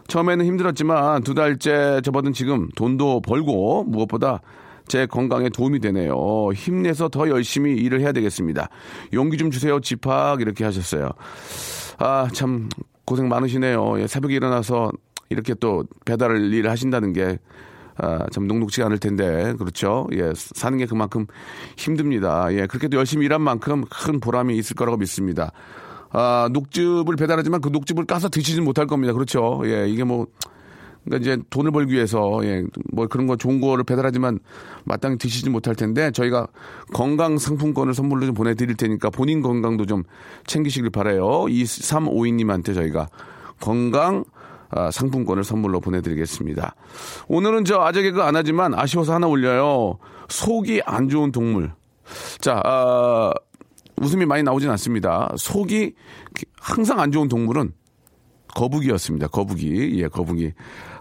처음에는 0.07 0.45
힘들었지만 0.45 1.23
두 1.23 1.33
달째 1.33 2.03
접어든 2.05 2.35
지금 2.35 2.69
돈도 2.77 3.23
벌고 3.23 3.85
무엇보다 3.85 4.43
제 4.87 5.07
건강에 5.07 5.49
도움이 5.49 5.79
되네요. 5.81 6.51
힘내서 6.53 7.09
더 7.09 7.31
열심히 7.31 7.73
일을 7.77 8.01
해야 8.03 8.13
되겠습니다. 8.13 8.69
용기 9.15 9.39
좀 9.39 9.51
주세요, 9.51 9.81
집합. 9.81 10.43
이렇게 10.43 10.65
하셨어요. 10.65 11.09
아, 11.99 12.29
참, 12.35 12.69
고생 13.07 13.29
많으시네요. 13.29 13.99
예, 14.01 14.07
새벽에 14.07 14.35
일어나서 14.35 14.93
이렇게 15.31 15.55
또 15.55 15.85
배달 16.05 16.53
일을 16.53 16.71
하신다는 16.71 17.15
게 17.15 17.39
아, 18.03 18.27
참 18.31 18.47
녹록지 18.47 18.83
않을 18.83 18.99
텐데 18.99 19.55
그렇죠. 19.59 20.09
예, 20.13 20.33
사는 20.35 20.77
게 20.79 20.87
그만큼 20.87 21.27
힘듭니다. 21.77 22.49
예, 22.53 22.67
그렇게도 22.67 22.97
열심히 22.97 23.27
일한 23.27 23.43
만큼 23.43 23.85
큰 23.91 24.21
보람이 24.21 24.57
있을 24.57 24.75
거라고 24.75 24.97
믿습니다. 24.97 25.53
아, 26.11 26.49
녹즙을 26.53 27.17
배달하지만 27.17 27.61
그 27.61 27.69
녹즙을 27.69 28.07
까서 28.07 28.29
드시진 28.29 28.65
못할 28.65 28.87
겁니다. 28.87 29.13
그렇죠. 29.13 29.61
예, 29.65 29.89
이게 29.89 30.05
뭐 30.05 30.27
그러니까 31.05 31.23
이제 31.23 31.43
돈을 31.51 31.71
벌기 31.71 31.95
위해서 31.95 32.41
예, 32.45 32.65
뭐 32.93 33.07
그런 33.07 33.27
거 33.27 33.37
좋은 33.37 33.61
거를 33.61 33.85
배달하지만 33.85 34.39
마땅히 34.85 35.19
드시지 35.19 35.51
못할 35.51 35.75
텐데 35.75 36.11
저희가 36.11 36.47
건강 36.93 37.39
상품권을 37.39 37.95
선물로 37.95 38.27
좀 38.27 38.35
보내드릴 38.35 38.77
테니까 38.77 39.11
본인 39.11 39.43
건강도 39.43 39.87
좀 39.87 40.05
챙기시길 40.47 40.91
바래요. 40.91 41.27
2352님한테 41.27 42.75
저희가 42.75 43.09
건강 43.61 44.25
아, 44.71 44.91
상품권을 44.91 45.45
선물로 45.45 45.81
보내드리겠습니다. 45.81 46.75
오늘은 47.29 47.65
저 47.65 47.81
아재 47.81 48.03
개그 48.03 48.23
안 48.23 48.37
하지만 48.37 48.75
아쉬워서 48.75 49.15
하나 49.15 49.27
올려요. 49.27 49.99
속이 50.29 50.83
안 50.85 51.09
좋은 51.09 51.33
동물. 51.33 51.73
자, 52.41 52.61
아, 52.65 53.33
웃음이 54.01 54.27
많이 54.27 54.43
나오진 54.43 54.71
않습니다. 54.71 55.33
속이 55.37 55.95
항상 56.61 57.01
안 57.01 57.13
좋은 57.13 57.29
동물은 57.29 57.73
거북이였습니다. 58.55 59.29
거북이. 59.29 60.01
예, 60.01 60.09
거북이. 60.09 60.53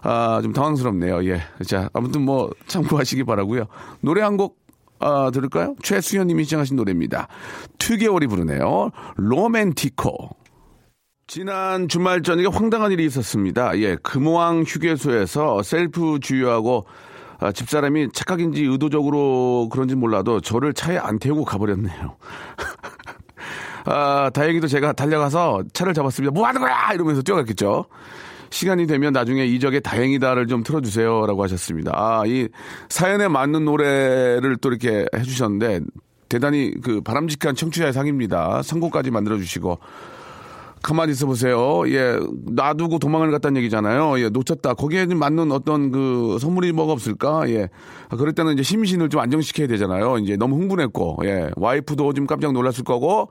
아, 0.02 0.40
좀 0.42 0.52
당황스럽네요. 0.52 1.24
예. 1.28 1.40
자, 1.66 1.88
아무튼 1.92 2.22
뭐 2.22 2.50
참고하시기 2.66 3.24
바라고요. 3.24 3.66
노래 4.00 4.22
한곡 4.22 4.58
아, 4.98 5.30
들을까요? 5.32 5.74
최수현 5.82 6.26
님이 6.26 6.44
시청하신 6.44 6.76
노래입니다. 6.76 7.28
2개월이 7.78 8.28
부르네요. 8.28 8.90
로맨티코. 9.16 10.39
지난 11.30 11.86
주말 11.86 12.22
저녁에 12.22 12.48
황당한 12.48 12.90
일이 12.90 13.04
있었습니다. 13.06 13.78
예, 13.78 13.94
금호항 14.02 14.64
휴게소에서 14.66 15.62
셀프 15.62 16.18
주유하고 16.20 16.86
아, 17.38 17.52
집사람이 17.52 18.08
착각인지 18.12 18.64
의도적으로 18.64 19.68
그런지 19.70 19.94
몰라도 19.94 20.40
저를 20.40 20.74
차에 20.74 20.98
안 20.98 21.20
태우고 21.20 21.44
가버렸네요. 21.44 22.16
아, 23.86 24.30
다행히도 24.34 24.66
제가 24.66 24.92
달려가서 24.92 25.62
차를 25.72 25.94
잡았습니다. 25.94 26.32
뭐 26.32 26.48
하는 26.48 26.60
거야! 26.60 26.90
이러면서 26.94 27.22
뛰어갔겠죠. 27.22 27.84
시간이 28.50 28.88
되면 28.88 29.12
나중에 29.12 29.46
이적의 29.46 29.82
다행이다를 29.82 30.48
좀 30.48 30.64
틀어주세요. 30.64 31.26
라고 31.26 31.44
하셨습니다. 31.44 31.92
아, 31.94 32.24
이 32.26 32.48
사연에 32.88 33.28
맞는 33.28 33.64
노래를 33.66 34.56
또 34.60 34.70
이렇게 34.70 35.06
해주셨는데 35.14 35.82
대단히 36.28 36.72
그 36.82 37.00
바람직한 37.02 37.54
청취자의 37.54 37.92
상입니다. 37.92 38.62
선곡까지 38.62 39.12
만들어주시고 39.12 39.78
가만히 40.82 41.12
있어 41.12 41.26
보세요. 41.26 41.82
예, 41.88 42.18
놔두고 42.46 42.98
도망을 42.98 43.30
갔다는 43.30 43.58
얘기잖아요. 43.58 44.18
예, 44.20 44.28
놓쳤다. 44.30 44.74
거기에 44.74 45.06
맞는 45.06 45.52
어떤 45.52 45.90
그 45.90 46.38
선물이 46.40 46.72
뭐가 46.72 46.92
없을까? 46.92 47.50
예. 47.50 47.68
그럴 48.10 48.32
때는 48.32 48.54
이제 48.54 48.62
심신을 48.62 49.08
좀 49.08 49.20
안정시켜야 49.20 49.66
되잖아요. 49.66 50.18
이제 50.18 50.36
너무 50.36 50.56
흥분했고, 50.56 51.18
예. 51.24 51.50
와이프도 51.56 52.14
좀 52.14 52.26
깜짝 52.26 52.52
놀랐을 52.52 52.84
거고, 52.84 53.28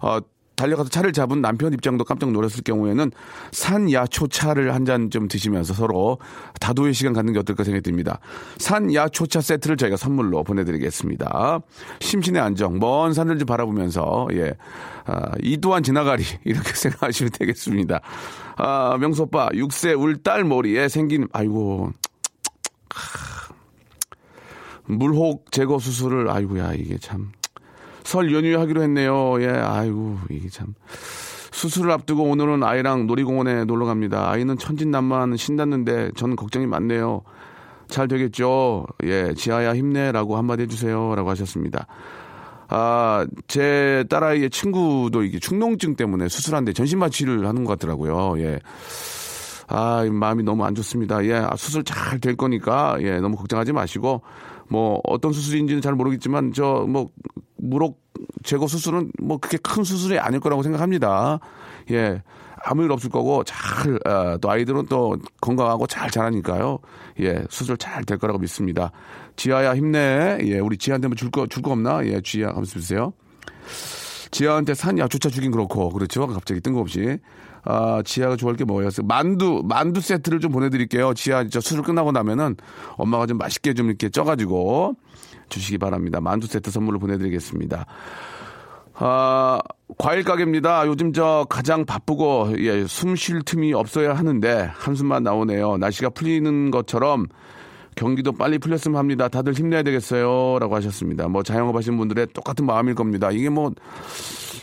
어, 0.00 0.18
달려가서 0.56 0.90
차를 0.90 1.12
잡은 1.12 1.40
남편 1.40 1.72
입장도 1.72 2.04
깜짝 2.04 2.30
놀랐을 2.32 2.62
경우에는 2.64 3.10
산야초차를 3.52 4.74
한 4.74 4.84
잔 4.84 5.10
좀 5.10 5.28
드시면서 5.28 5.74
서로 5.74 6.18
다도의 6.60 6.92
시간 6.94 7.12
갖는 7.12 7.32
게 7.32 7.38
어떨까 7.38 7.64
생각이 7.64 7.82
듭니다. 7.82 8.18
산야초차 8.58 9.40
세트를 9.40 9.76
저희가 9.76 9.96
선물로 9.96 10.42
보내드리겠습니다. 10.44 11.60
심신의 12.00 12.40
안정, 12.42 12.78
먼 12.78 13.12
산을 13.14 13.38
좀 13.38 13.46
바라보면서, 13.46 14.28
예. 14.32 14.54
아, 15.04 15.32
이 15.42 15.56
또한 15.58 15.82
지나가리. 15.82 16.22
이렇게 16.44 16.72
생각하시면 16.74 17.32
되겠습니다. 17.32 18.00
아, 18.56 18.96
명수 19.00 19.22
오빠, 19.22 19.48
6세 19.50 19.98
울 19.98 20.22
딸 20.22 20.44
머리에 20.44 20.88
생긴, 20.88 21.28
아이고. 21.32 21.90
물혹 24.84 25.50
제거 25.52 25.78
수술을, 25.78 26.28
아이고야, 26.30 26.74
이게 26.74 26.98
참. 26.98 27.32
설 28.12 28.30
연휴 28.34 28.60
하기로 28.60 28.82
했네요. 28.82 29.40
예, 29.40 29.48
아이고, 29.48 30.18
이게 30.28 30.50
참. 30.50 30.74
수술을 31.50 31.90
앞두고 31.92 32.24
오늘은 32.24 32.62
아이랑 32.62 33.06
놀이공원에 33.06 33.64
놀러 33.64 33.86
갑니다. 33.86 34.28
아이는 34.30 34.58
천진난만 34.58 35.38
신났는데 35.38 36.10
저는 36.14 36.36
걱정이 36.36 36.66
많네요. 36.66 37.22
잘 37.88 38.08
되겠죠? 38.08 38.84
예, 39.04 39.32
지아야 39.32 39.74
힘내라고 39.74 40.36
한마디 40.36 40.64
해주세요. 40.64 41.14
라고 41.14 41.30
하셨습니다. 41.30 41.86
아, 42.68 43.26
제 43.48 44.04
딸아이의 44.10 44.50
친구도 44.50 45.22
이게 45.22 45.38
축농증 45.38 45.96
때문에 45.96 46.28
수술한데 46.28 46.74
전신마취를 46.74 47.46
하는 47.46 47.64
것 47.64 47.78
같더라고요. 47.78 48.38
예. 48.40 48.58
아, 49.68 50.04
마음이 50.10 50.42
너무 50.42 50.66
안 50.66 50.74
좋습니다. 50.74 51.24
예, 51.24 51.36
아, 51.36 51.56
수술 51.56 51.82
잘 51.82 52.20
될 52.20 52.36
거니까, 52.36 52.98
예, 53.00 53.20
너무 53.20 53.36
걱정하지 53.36 53.72
마시고, 53.72 54.20
뭐, 54.72 55.00
어떤 55.04 55.32
수술인지는 55.32 55.82
잘 55.82 55.94
모르겠지만, 55.94 56.52
저, 56.54 56.86
뭐, 56.88 57.10
무릎 57.56 57.98
제거 58.42 58.66
수술은 58.66 59.12
뭐, 59.22 59.36
그렇게 59.38 59.58
큰 59.58 59.84
수술이 59.84 60.18
아닐 60.18 60.40
거라고 60.40 60.62
생각합니다. 60.62 61.40
예, 61.90 62.22
아무 62.64 62.82
일 62.84 62.90
없을 62.92 63.10
거고, 63.10 63.44
잘, 63.44 63.98
아, 64.06 64.38
또 64.40 64.50
아이들은 64.50 64.86
또 64.88 65.16
건강하고 65.42 65.86
잘 65.86 66.10
자라니까요. 66.10 66.78
예, 67.20 67.44
수술 67.50 67.76
잘 67.76 68.04
될 68.04 68.16
거라고 68.18 68.38
믿습니다. 68.38 68.90
지아야 69.36 69.74
힘내. 69.76 70.38
예, 70.42 70.58
우리 70.58 70.78
지아한테 70.78 71.08
뭐 71.08 71.14
줄 71.16 71.30
거, 71.30 71.46
줄 71.46 71.62
거 71.62 71.70
없나? 71.72 72.04
예, 72.06 72.20
지아, 72.22 72.48
한번 72.48 72.64
주세요. 72.64 73.12
지아한테 74.30 74.74
산 74.74 74.98
약조차 74.98 75.28
주긴 75.28 75.50
그렇고, 75.50 75.90
그렇죠. 75.90 76.26
갑자기 76.26 76.60
뜬금없이. 76.60 77.18
아, 77.64 78.02
지아가 78.04 78.36
좋아할 78.36 78.56
게 78.56 78.64
뭐예요? 78.64 78.90
만두, 79.04 79.62
만두 79.64 80.00
세트를 80.00 80.40
좀 80.40 80.52
보내드릴게요. 80.52 81.14
지아, 81.14 81.46
저 81.48 81.60
수술 81.60 81.82
끝나고 81.82 82.12
나면은 82.12 82.56
엄마가 82.96 83.26
좀 83.26 83.38
맛있게 83.38 83.74
좀 83.74 83.88
이렇게 83.88 84.08
쪄가지고 84.08 84.96
주시기 85.48 85.78
바랍니다. 85.78 86.20
만두 86.20 86.46
세트 86.46 86.70
선물로 86.70 86.98
보내드리겠습니다. 86.98 87.86
아, 88.94 89.60
과일 89.98 90.22
가게입니다. 90.22 90.86
요즘 90.86 91.12
저 91.12 91.46
가장 91.48 91.84
바쁘고, 91.84 92.54
예, 92.58 92.84
숨 92.86 93.16
쉴 93.16 93.42
틈이 93.42 93.72
없어야 93.72 94.14
하는데, 94.14 94.70
한숨만 94.74 95.22
나오네요. 95.22 95.76
날씨가 95.78 96.10
풀리는 96.10 96.70
것처럼 96.70 97.26
경기도 97.94 98.32
빨리 98.32 98.58
풀렸으면 98.58 98.98
합니다. 98.98 99.28
다들 99.28 99.52
힘내야 99.52 99.82
되겠어요. 99.82 100.58
라고 100.58 100.74
하셨습니다. 100.76 101.28
뭐 101.28 101.42
자영업 101.42 101.76
하시는 101.76 101.96
분들의 101.98 102.28
똑같은 102.34 102.66
마음일 102.66 102.94
겁니다. 102.94 103.30
이게 103.30 103.48
뭐, 103.48 103.72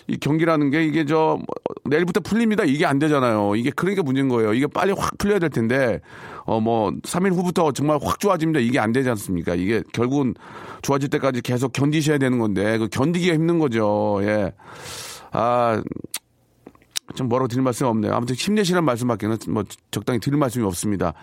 이 0.07 0.17
경기라는 0.17 0.71
게 0.71 0.83
이게 0.83 1.05
저 1.05 1.37
뭐, 1.37 1.45
내일부터 1.85 2.19
풀립니다. 2.21 2.63
이게 2.63 2.85
안 2.85 2.99
되잖아요. 2.99 3.55
이게 3.55 3.71
그러니까 3.71 4.03
문제인 4.03 4.29
거예요. 4.29 4.53
이게 4.53 4.67
빨리 4.67 4.91
확 4.91 5.17
풀려야 5.17 5.39
될 5.39 5.49
텐데 5.49 6.01
어 6.45 6.59
뭐 6.59 6.91
3일 7.03 7.33
후부터 7.33 7.71
정말 7.73 7.99
확 8.01 8.19
좋아집니다. 8.19 8.59
이게 8.59 8.79
안 8.79 8.91
되지 8.91 9.09
않습니까? 9.09 9.55
이게 9.55 9.83
결국은 9.93 10.33
좋아질 10.81 11.09
때까지 11.09 11.41
계속 11.41 11.73
견디셔야 11.73 12.17
되는 12.17 12.39
건데 12.39 12.77
그 12.77 12.87
견디기가 12.89 13.33
힘든 13.35 13.59
거죠. 13.59 14.19
예. 14.23 14.53
아, 15.31 15.81
좀 17.15 17.27
뭐라고 17.29 17.47
드릴 17.47 17.63
말씀이 17.63 17.89
없네요. 17.89 18.13
아무튼 18.13 18.35
힘내시라는 18.35 18.85
말씀밖에는 18.85 19.37
뭐 19.49 19.63
적당히 19.91 20.19
드릴 20.19 20.37
말씀이 20.37 20.65
없습니다. 20.65 21.13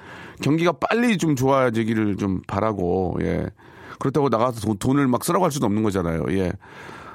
경기가 0.42 0.72
빨리 0.72 1.16
좀 1.18 1.36
좋아지기를 1.36 2.16
좀 2.16 2.42
바라고, 2.46 3.16
예. 3.22 3.46
그렇다고 3.98 4.28
나가서 4.28 4.60
돈, 4.60 4.76
돈을 4.78 5.06
막 5.08 5.24
쓰라고 5.24 5.44
할 5.44 5.50
수도 5.52 5.66
없는 5.66 5.82
거잖아요. 5.82 6.24
예. 6.30 6.52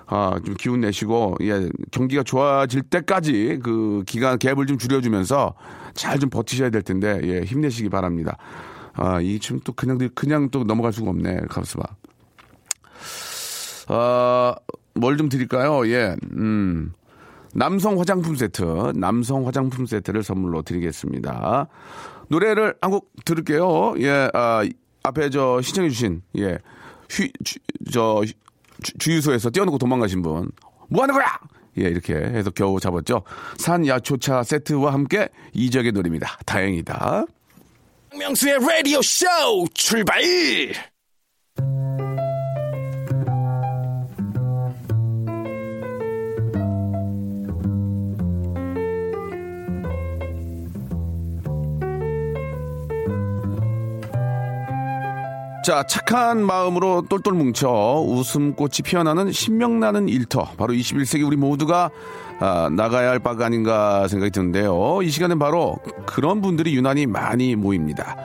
아, 0.07 0.37
좀 0.43 0.55
기운 0.55 0.81
내시고, 0.81 1.37
예, 1.41 1.69
경기가 1.91 2.23
좋아질 2.23 2.81
때까지 2.83 3.59
그 3.63 4.03
기간 4.05 4.37
갭을 4.39 4.67
좀 4.67 4.77
줄여주면서 4.77 5.53
잘 5.93 6.19
좀 6.19 6.29
버티셔야 6.29 6.69
될 6.69 6.81
텐데, 6.81 7.19
예, 7.23 7.41
힘내시기 7.41 7.89
바랍니다. 7.89 8.37
아, 8.93 9.21
이 9.21 9.39
지금 9.39 9.59
또 9.63 9.71
그냥, 9.73 9.97
그냥 10.15 10.49
또 10.49 10.63
넘어갈 10.65 10.91
수가 10.91 11.09
없네. 11.11 11.41
가만있어 11.49 11.79
봐. 11.79 11.85
아, 13.87 14.55
뭘 14.93 15.17
좀 15.17 15.29
드릴까요? 15.29 15.87
예, 15.87 16.15
음. 16.33 16.93
남성 17.53 17.99
화장품 17.99 18.35
세트, 18.35 18.93
남성 18.95 19.45
화장품 19.45 19.85
세트를 19.85 20.23
선물로 20.23 20.61
드리겠습니다. 20.61 21.67
노래를 22.29 22.75
한 22.81 22.91
곡 22.91 23.11
들을게요. 23.25 23.95
예, 23.99 24.29
아, 24.33 24.63
앞에 25.03 25.29
저 25.29 25.61
시청해주신, 25.61 26.21
예, 26.37 26.57
휘, 27.09 27.31
주, 27.43 27.59
저, 27.91 28.21
주, 28.83 28.97
주유소에서 28.97 29.49
뛰어놓고 29.49 29.77
도망가신 29.77 30.21
분. 30.21 30.49
뭐 30.89 31.03
하는 31.03 31.13
거야! 31.15 31.25
예, 31.77 31.83
이렇게 31.83 32.13
해서 32.15 32.49
겨우 32.51 32.79
잡았죠. 32.79 33.23
산 33.57 33.85
야초차 33.87 34.43
세트와 34.43 34.93
함께 34.93 35.29
이적의 35.53 35.91
노래입니다. 35.93 36.37
다행이다. 36.45 37.25
명수의 38.17 38.59
라디오 38.59 39.01
쇼 39.01 39.25
출발! 39.73 40.21
자, 55.63 55.83
착한 55.83 56.43
마음으로 56.43 57.03
똘똘 57.07 57.33
뭉쳐 57.33 58.03
웃음꽃이 58.07 58.77
피어나는 58.83 59.31
신명나는 59.31 60.09
일터. 60.09 60.45
바로 60.57 60.73
21세기 60.73 61.25
우리 61.25 61.37
모두가 61.37 61.91
아, 62.39 62.69
나가야 62.75 63.11
할 63.11 63.19
바가 63.19 63.45
아닌가 63.45 64.07
생각이 64.07 64.31
드는데요. 64.31 65.01
이 65.03 65.09
시간은 65.09 65.37
바로 65.37 65.77
그런 66.07 66.41
분들이 66.41 66.75
유난히 66.75 67.05
많이 67.05 67.55
모입니다. 67.55 68.15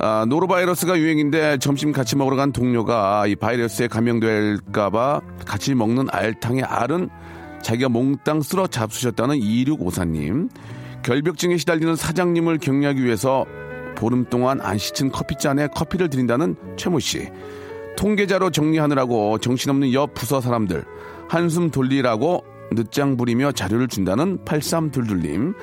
아, 0.00 0.26
노로바이러스가 0.28 0.98
유행인데 0.98 1.56
점심 1.58 1.92
같이 1.92 2.14
먹으러 2.14 2.36
간 2.36 2.52
동료가 2.52 3.26
이 3.26 3.36
바이러스에 3.36 3.88
감염될까봐 3.88 5.22
같이 5.46 5.74
먹는 5.74 6.08
알탕의 6.12 6.62
알은 6.62 7.08
자기가 7.62 7.88
몽땅 7.88 8.42
쓸어 8.42 8.66
잡수셨다는 8.66 9.38
2654님. 9.38 10.50
결벽증에 11.02 11.56
시달리는 11.56 11.96
사장님을 11.96 12.58
격려하기 12.58 13.02
위해서 13.02 13.46
보름 13.96 14.26
동안 14.26 14.60
안 14.60 14.78
씻은 14.78 15.10
커피잔에 15.10 15.66
커피를 15.68 16.08
드린다는 16.08 16.54
최모 16.76 17.00
씨. 17.00 17.28
통계자로 17.96 18.50
정리하느라고 18.50 19.38
정신없는 19.38 19.92
옆 19.92 20.14
부서 20.14 20.40
사람들. 20.40 20.84
한숨 21.28 21.70
돌리라고 21.70 22.44
늦장 22.72 23.16
부리며 23.16 23.52
자료를 23.52 23.88
준다는 23.88 24.38
8322님. 24.44 25.54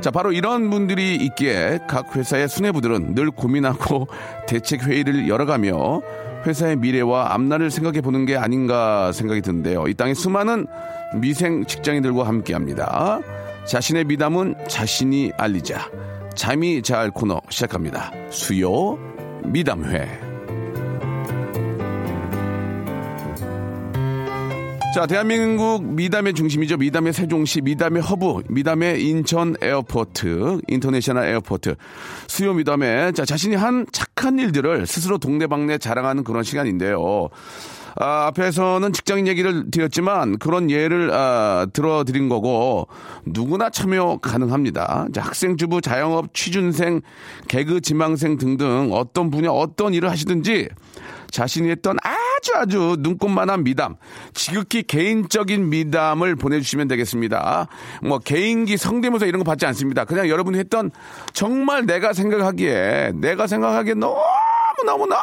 자, 0.00 0.10
바로 0.10 0.32
이런 0.32 0.70
분들이 0.70 1.14
있기에 1.16 1.80
각 1.88 2.16
회사의 2.16 2.48
수뇌부들은 2.48 3.14
늘 3.14 3.30
고민하고 3.30 4.08
대책 4.48 4.84
회의를 4.84 5.28
열어가며 5.28 6.00
회사의 6.46 6.76
미래와 6.76 7.34
앞날을 7.34 7.70
생각해 7.70 8.00
보는 8.00 8.26
게 8.26 8.36
아닌가 8.36 9.12
생각이 9.12 9.42
드는데요. 9.42 9.86
이 9.86 9.94
땅의 9.94 10.14
수많은 10.14 10.66
미생 11.20 11.64
직장인들과 11.66 12.26
함께 12.26 12.52
합니다. 12.52 13.20
자신의 13.64 14.04
미담은 14.04 14.56
자신이 14.68 15.32
알리자. 15.36 15.88
자미자 16.34 17.10
코너 17.10 17.40
시작합니다. 17.48 18.10
수요 18.30 18.98
미담회. 19.44 20.32
자, 24.94 25.06
대한민국 25.06 25.82
미담의 25.82 26.34
중심이죠. 26.34 26.76
미담의 26.76 27.14
세종시, 27.14 27.62
미담의 27.62 28.02
허브, 28.02 28.42
미담의 28.50 29.02
인천 29.02 29.56
airport, 29.62 30.60
international 30.68 31.24
airport. 31.28 31.76
수요 32.28 32.52
미담회 32.52 33.12
자, 33.12 33.24
자신이 33.24 33.56
한 33.56 33.86
착한 33.90 34.38
일들을 34.38 34.86
스스로 34.86 35.16
동네방네 35.16 35.78
자랑하는 35.78 36.24
그런 36.24 36.42
시간인데요. 36.42 37.30
아, 37.96 38.26
앞에서는 38.26 38.92
직장인 38.92 39.26
얘기를 39.26 39.70
드렸지만 39.70 40.38
그런 40.38 40.70
예를 40.70 41.10
아, 41.12 41.66
들어드린 41.72 42.28
거고 42.28 42.88
누구나 43.24 43.70
참여 43.70 44.18
가능합니다. 44.22 45.08
자, 45.14 45.22
학생 45.22 45.56
주부, 45.56 45.80
자영업, 45.80 46.34
취준생, 46.34 47.02
개그 47.48 47.80
지망생 47.80 48.38
등등 48.38 48.90
어떤 48.92 49.30
분야 49.30 49.50
어떤 49.50 49.94
일을 49.94 50.10
하시든지 50.10 50.68
자신이 51.30 51.70
했던 51.70 51.96
아주 52.02 52.52
아주 52.54 52.96
눈꽃만한 52.98 53.64
미담, 53.64 53.96
지극히 54.34 54.82
개인적인 54.82 55.70
미담을 55.70 56.36
보내주시면 56.36 56.88
되겠습니다. 56.88 57.68
뭐 58.02 58.18
개인기 58.18 58.76
성대모사 58.76 59.26
이런 59.26 59.38
거 59.38 59.44
받지 59.44 59.64
않습니다. 59.66 60.04
그냥 60.04 60.28
여러분이 60.28 60.58
했던 60.58 60.90
정말 61.32 61.86
내가 61.86 62.12
생각하기에 62.12 63.12
내가 63.14 63.46
생각하기에 63.46 63.94
너무 63.94 64.20
너무 64.84 65.06
너무 65.06 65.22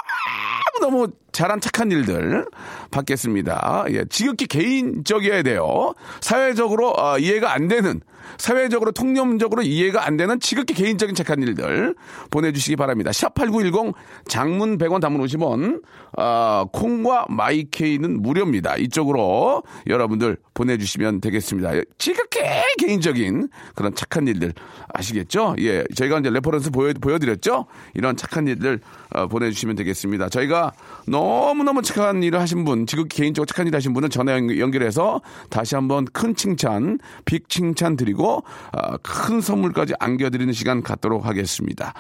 너무 0.82 1.08
잘한 1.32 1.62
착한 1.62 1.92
일들 1.92 2.46
받겠습니다. 2.92 3.86
예, 3.90 4.06
지극히 4.10 4.48
개인적이어야 4.48 5.44
돼요. 5.44 5.94
사회적으로 6.22 6.94
어, 6.98 7.18
이해가 7.18 7.54
안 7.54 7.68
되는 7.68 8.02
사회적으로 8.38 8.92
통념적으로 8.92 9.62
이해가 9.62 10.06
안 10.06 10.18
되는 10.18 10.40
지극히 10.40 10.74
개인적인 10.74 11.16
착한 11.16 11.42
일들 11.42 11.96
보내주시기 12.32 12.76
바랍니다. 12.76 13.12
샵8910 13.12 13.94
장문 14.28 14.78
100원 14.78 15.02
단문 15.02 15.26
50원 15.26 15.82
어, 16.18 16.66
콩과 16.72 17.26
마이케이는 17.30 18.22
무료입니다. 18.22 18.78
이쪽으로 18.78 19.64
여러분들 19.88 20.38
보내주시면 20.54 21.22
되겠습니다. 21.22 21.72
지극히 21.98 22.40
개인적인 22.80 23.50
그런 23.76 23.94
착한 23.96 24.28
일들 24.28 24.54
아시겠죠? 24.94 25.56
예, 25.60 25.84
저희가 25.96 26.20
이제 26.20 26.30
reference 26.30 26.72
보여, 26.72 26.94
보여드렸죠? 26.94 27.66
이런 27.94 28.16
착한 28.16 28.48
일들 28.48 28.80
어, 29.14 29.28
보내주시면 29.28 29.76
되겠습니다. 29.76 30.30
저희가 30.30 30.72
너무 31.08 31.19
너무너무 31.20 31.82
착한 31.82 32.24
일을 32.24 32.40
하신 32.40 32.64
분, 32.64 32.86
지극히 32.88 33.18
개인적으로 33.18 33.46
착한 33.46 33.68
일을 33.68 33.76
하신 33.78 33.94
분은 33.94 34.10
전화 34.10 34.32
연- 34.34 34.58
연결해서 34.58 35.22
다시 35.50 35.76
한번 35.76 36.06
큰 36.06 36.34
칭찬, 36.36 36.98
빅 37.26 37.50
칭찬 37.50 37.98
드리고, 37.98 38.44
아, 38.72 38.98
큰 39.04 39.42
선물까지 39.42 39.94
안겨드리는 40.00 40.52
시간 40.54 40.82
갖도록 40.82 41.26
하겠습니다. 41.26 41.94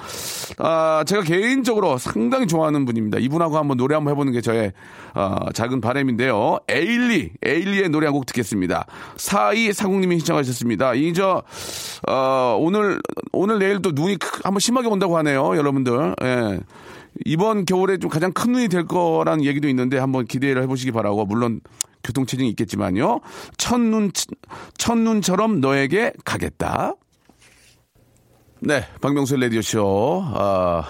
아, 0.57 1.03
제가 1.05 1.23
개인적으로 1.23 1.97
상당히 1.97 2.47
좋아하는 2.47 2.85
분입니다. 2.85 3.17
이분하고 3.19 3.57
한번 3.57 3.77
노래 3.77 3.95
한번 3.95 4.11
해보는 4.13 4.31
게 4.31 4.41
저의 4.41 4.71
아, 5.13 5.37
작은 5.53 5.81
바람인데요. 5.81 6.59
에일리, 6.69 7.31
에일리의 7.43 7.89
노래 7.89 8.05
한 8.05 8.13
곡 8.13 8.25
듣겠습니다. 8.25 8.85
4240님이 9.17 10.17
신청하셨습니다. 10.19 10.93
이, 10.95 11.13
저, 11.13 11.43
어, 12.07 12.57
오늘, 12.59 12.99
오늘 13.33 13.59
내일 13.59 13.81
또 13.81 13.91
눈이 13.91 14.17
크- 14.17 14.39
한번 14.43 14.59
심하게 14.59 14.87
온다고 14.87 15.15
하네요. 15.17 15.55
여러분들. 15.57 16.15
예. 16.23 16.59
이번 17.25 17.65
겨울에 17.65 17.97
좀 17.97 18.09
가장 18.09 18.31
큰 18.33 18.53
눈이 18.53 18.67
될 18.69 18.85
거라는 18.85 19.43
얘기도 19.43 19.67
있는데 19.69 19.97
한번 19.97 20.25
기대를 20.25 20.61
해보시기 20.63 20.91
바라고 20.91 21.25
물론 21.25 21.61
교통체증이 22.03 22.49
있겠지만요. 22.49 23.19
첫눈 23.57 24.11
첫눈처럼 24.77 25.59
너에게 25.59 26.13
가겠다. 26.23 26.93
네, 28.61 28.83
박명수의 29.01 29.41
라디오 29.41 29.61
쇼. 29.61 30.21
아, 30.25 30.83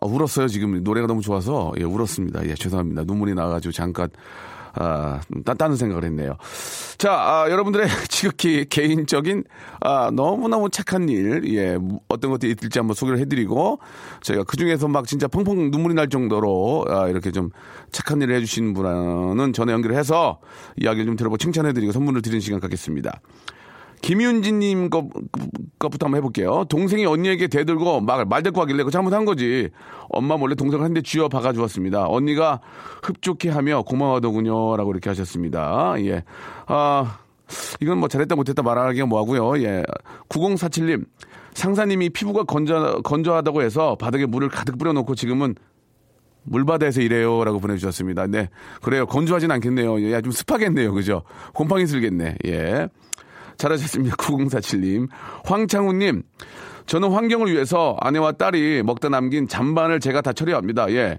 아, 0.00 0.06
울었어요 0.06 0.48
지금 0.48 0.82
노래가 0.82 1.06
너무 1.06 1.22
좋아서 1.22 1.72
예, 1.78 1.84
울었습니다. 1.84 2.46
예, 2.46 2.54
죄송합니다. 2.54 3.04
눈물이 3.04 3.34
나가지고 3.34 3.72
잠깐 3.72 4.08
아, 4.74 5.20
따, 5.44 5.54
다른 5.54 5.76
생각을 5.76 6.04
했네요. 6.04 6.36
자, 6.98 7.12
아, 7.12 7.50
여러분들의 7.50 7.86
지극히 8.08 8.64
개인적인, 8.68 9.44
아, 9.80 10.10
너무너무 10.12 10.70
착한 10.70 11.08
일, 11.08 11.42
예, 11.54 11.76
무- 11.76 12.00
어떤 12.08 12.30
것들이 12.30 12.52
있을지 12.52 12.78
한번 12.78 12.94
소개를 12.94 13.18
해드리고, 13.20 13.78
저희가 14.22 14.44
그 14.44 14.56
중에서 14.56 14.88
막 14.88 15.06
진짜 15.06 15.28
펑펑 15.28 15.70
눈물이 15.70 15.94
날 15.94 16.08
정도로, 16.08 16.86
아, 16.88 17.08
이렇게 17.08 17.30
좀 17.30 17.50
착한 17.92 18.20
일을 18.22 18.34
해주시는 18.36 18.74
분은 18.74 19.52
전화 19.52 19.72
연결을 19.72 19.96
해서 19.96 20.40
이야기를 20.76 21.06
좀 21.06 21.16
들어보고 21.16 21.38
칭찬해드리고 21.38 21.92
선물을 21.92 22.22
드리는 22.22 22.40
시간 22.40 22.60
갖겠습니다. 22.60 23.20
김윤진님 24.02 24.90
거, 24.90 25.08
것부터 25.78 26.06
한번 26.06 26.18
해볼게요. 26.18 26.64
동생이 26.68 27.04
언니에게 27.06 27.48
대들고 27.48 28.00
막 28.00 28.28
말대꾸 28.28 28.60
하길래 28.60 28.78
그거 28.78 28.90
잘못한 28.90 29.24
거지. 29.24 29.70
엄마 30.08 30.36
몰래 30.36 30.54
동생을 30.54 30.84
한 30.84 30.94
대 30.94 31.02
쥐어 31.02 31.28
박아 31.28 31.52
주었습니다. 31.52 32.06
언니가 32.08 32.60
흡족해 33.02 33.50
하며 33.50 33.82
고마워하더군요. 33.82 34.76
라고 34.76 34.90
이렇게 34.92 35.10
하셨습니다. 35.10 35.94
예. 36.00 36.24
아, 36.66 37.18
이건 37.80 37.98
뭐 37.98 38.08
잘했다 38.08 38.34
못했다 38.36 38.62
말하기가 38.62 39.06
뭐하고요. 39.06 39.62
예. 39.62 39.82
9047님. 40.28 41.04
상사님이 41.54 42.10
피부가 42.10 42.44
건조, 42.44 43.02
건조하다고 43.02 43.62
해서 43.62 43.96
바닥에 43.96 44.26
물을 44.26 44.48
가득 44.48 44.78
뿌려놓고 44.78 45.14
지금은 45.16 45.56
물바다에서 46.44 47.00
일해요. 47.02 47.42
라고 47.44 47.58
보내주셨습니다. 47.58 48.26
네. 48.28 48.48
그래요. 48.80 49.06
건조하진 49.06 49.50
않겠네요. 49.50 50.00
예, 50.02 50.20
좀 50.22 50.30
습하겠네요. 50.32 50.94
그죠? 50.94 51.22
곰팡이 51.52 51.86
슬겠네. 51.86 52.36
예. 52.46 52.88
잘하셨습니다. 53.58 54.16
9047님. 54.16 55.08
황창훈님. 55.44 56.22
저는 56.86 57.10
환경을 57.10 57.52
위해서 57.52 57.96
아내와 58.00 58.32
딸이 58.32 58.82
먹다 58.82 59.10
남긴 59.10 59.46
잔반을 59.46 60.00
제가 60.00 60.22
다 60.22 60.32
처리합니다. 60.32 60.90
예. 60.92 61.18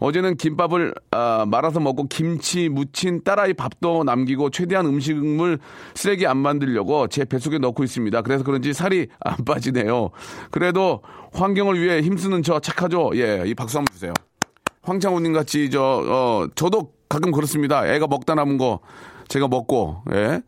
어제는 0.00 0.36
김밥을 0.36 0.94
아, 1.10 1.44
말아서 1.48 1.80
먹고 1.80 2.06
김치 2.06 2.68
무친 2.68 3.24
딸아이 3.24 3.52
밥도 3.54 4.04
남기고 4.04 4.50
최대한 4.50 4.86
음식물 4.86 5.58
쓰레기 5.94 6.24
안 6.26 6.36
만들려고 6.36 7.08
제 7.08 7.24
뱃속에 7.24 7.58
넣고 7.58 7.82
있습니다. 7.82 8.22
그래서 8.22 8.44
그런지 8.44 8.72
살이 8.72 9.08
안 9.18 9.44
빠지네요. 9.44 10.10
그래도 10.52 11.02
환경을 11.32 11.80
위해 11.80 12.00
힘쓰는 12.00 12.44
저 12.44 12.60
착하죠? 12.60 13.10
예, 13.14 13.42
이 13.44 13.54
박수 13.54 13.78
한번 13.78 13.92
주세요. 13.92 14.12
황창호님 14.82 15.32
같이 15.32 15.68
저 15.70 15.82
어, 15.82 16.46
저도 16.54 16.92
가끔 17.08 17.32
그렇습니다. 17.32 17.86
애가 17.86 18.06
먹다 18.06 18.34
남은 18.34 18.56
거 18.56 18.80
제가 19.28 19.48
먹고 19.48 20.02
예 20.12 20.40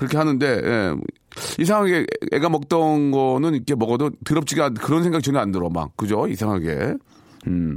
그렇게 0.00 0.16
하는데 0.16 0.46
예. 0.46 0.94
이상하게 1.58 2.06
애가 2.32 2.48
먹던 2.48 3.10
거는 3.10 3.54
이렇게 3.54 3.74
먹어도 3.74 4.10
더럽지가 4.24 4.70
그런 4.70 5.02
생각 5.02 5.22
전혀 5.22 5.38
안 5.38 5.52
들어 5.52 5.68
막 5.68 5.94
그죠 5.96 6.26
이상하게 6.26 6.94
음 7.46 7.76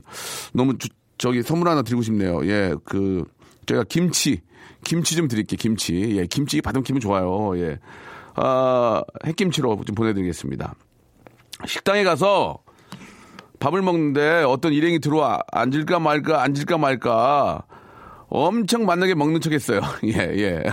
너무 0.54 0.78
주- 0.78 0.88
저기 1.18 1.44
선물 1.44 1.68
하나 1.68 1.82
드리고 1.82 2.02
싶네요. 2.02 2.46
예그 2.46 3.26
제가 3.66 3.84
김치 3.90 4.42
김치 4.86 5.16
좀 5.16 5.28
드릴게요. 5.28 5.58
김치 5.60 6.18
예 6.18 6.26
김치 6.26 6.62
받으면 6.62 6.84
기분 6.84 7.02
좋아요. 7.02 7.58
예. 7.60 7.80
아, 8.36 9.04
햇김치로 9.26 9.82
좀 9.86 9.94
보내드리겠습니다. 9.96 10.74
식당에 11.68 12.04
가서 12.04 12.60
밥을 13.60 13.82
먹는데 13.82 14.44
어떤 14.48 14.74
일행이 14.74 15.00
들어와 15.00 15.40
앉을까 15.52 16.00
말까 16.00 16.42
앉을까 16.42 16.78
말까 16.78 17.66
엄청 18.34 18.88
만나게 18.88 19.14
먹는 19.14 19.42
척 19.42 19.54
했어요. 19.54 19.80
예, 20.06 20.18
예. 20.18 20.64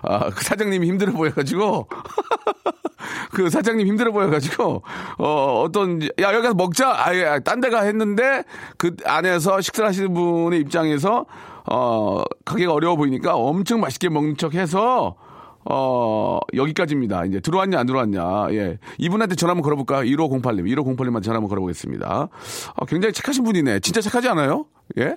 아, 0.00 0.30
그 0.30 0.42
사장님이 0.42 0.86
힘들어 0.88 1.12
보여가지고. 1.12 1.86
그 3.32 3.50
사장님 3.50 3.86
힘들어 3.86 4.12
보여가지고, 4.12 4.82
어, 5.18 5.62
어떤, 5.62 6.02
야, 6.02 6.32
여기 6.32 6.42
가서 6.42 6.54
먹자! 6.54 6.90
아 6.90 7.14
예, 7.14 7.40
딴 7.44 7.60
데가 7.60 7.82
했는데, 7.82 8.44
그 8.78 8.94
안에서 9.04 9.60
식사를 9.60 9.86
하시는 9.86 10.14
분의 10.14 10.60
입장에서, 10.60 11.26
어, 11.70 12.22
가게가 12.44 12.72
어려워 12.72 12.96
보이니까 12.96 13.34
엄청 13.34 13.80
맛있게 13.80 14.08
먹는 14.08 14.36
척 14.36 14.54
해서, 14.54 15.16
어, 15.64 16.38
여기까지입니다. 16.54 17.26
이제 17.26 17.40
들어왔냐, 17.40 17.78
안 17.78 17.86
들어왔냐. 17.86 18.52
예. 18.52 18.78
이분한테 18.98 19.34
전화 19.34 19.50
한번 19.50 19.62
걸어볼까? 19.62 20.02
1508님, 20.04 20.64
1508님한테 20.64 21.24
전화 21.24 21.36
한번 21.36 21.48
걸어보겠습니다. 21.48 22.28
어, 22.76 22.86
굉장히 22.86 23.12
착하신 23.12 23.44
분이네. 23.44 23.80
진짜 23.80 24.00
착하지 24.00 24.28
않아요? 24.28 24.66
예? 24.98 25.16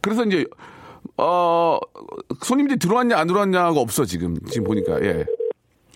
그래서 0.00 0.24
이제, 0.24 0.46
어, 1.16 1.78
손님들이 2.42 2.78
들어왔냐, 2.78 3.16
안 3.18 3.26
들어왔냐가 3.26 3.80
없어, 3.80 4.04
지금. 4.04 4.36
지금 4.46 4.66
보니까, 4.66 5.00
예. 5.02 5.24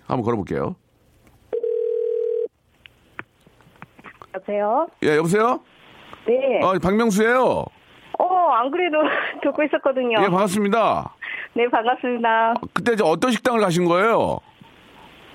한번 0.06 0.24
걸어볼게요. 0.24 0.76
여보세요? 4.34 4.86
예, 5.02 5.16
여보세요? 5.16 5.60
네. 6.26 6.60
어, 6.62 6.78
박명수예요 6.78 7.64
어, 8.18 8.26
안 8.52 8.70
그래도 8.70 8.98
듣고 9.42 9.62
있었거든요. 9.64 10.18
예, 10.20 10.28
반갑습니다. 10.28 11.14
네, 11.54 11.68
반갑습니다. 11.68 12.54
그때 12.72 12.96
저 12.96 13.04
어떤 13.04 13.30
식당을 13.30 13.60
가신 13.60 13.84
거예요? 13.84 14.38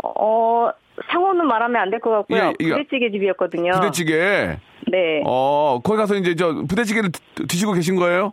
어, 0.03 0.69
상호는 1.11 1.45
말하면 1.47 1.75
안 1.81 1.89
될 1.91 1.99
것 1.99 2.09
같고요. 2.11 2.53
예, 2.59 2.69
부대찌개 2.69 3.11
집이었거든요. 3.11 3.71
부대찌개. 3.73 4.57
네. 4.89 5.21
어, 5.25 5.79
거기 5.83 5.97
가서 5.97 6.15
이제 6.15 6.33
저 6.35 6.53
부대찌개를 6.67 7.11
드- 7.11 7.47
드시고 7.47 7.73
계신 7.73 7.95
거예요? 7.97 8.31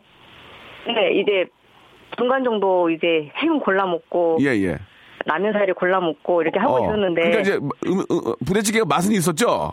네, 0.87 1.13
이제 1.21 1.47
중간 2.17 2.45
정도 2.45 2.91
이제 2.91 3.31
햄 3.37 3.59
골라 3.61 3.87
먹고 3.87 4.39
예, 4.41 4.47
예. 4.63 4.79
라면 5.27 5.53
사리 5.53 5.73
골라 5.73 6.01
먹고 6.01 6.43
이렇게 6.43 6.59
하고 6.59 6.75
어, 6.75 6.85
있었는데 6.85 7.21
그러니까 7.23 7.41
이제 7.41 7.55
음, 7.55 7.71
음, 8.11 8.35
부대찌개가 8.47 8.85
맛은 8.85 9.13
있었죠? 9.13 9.73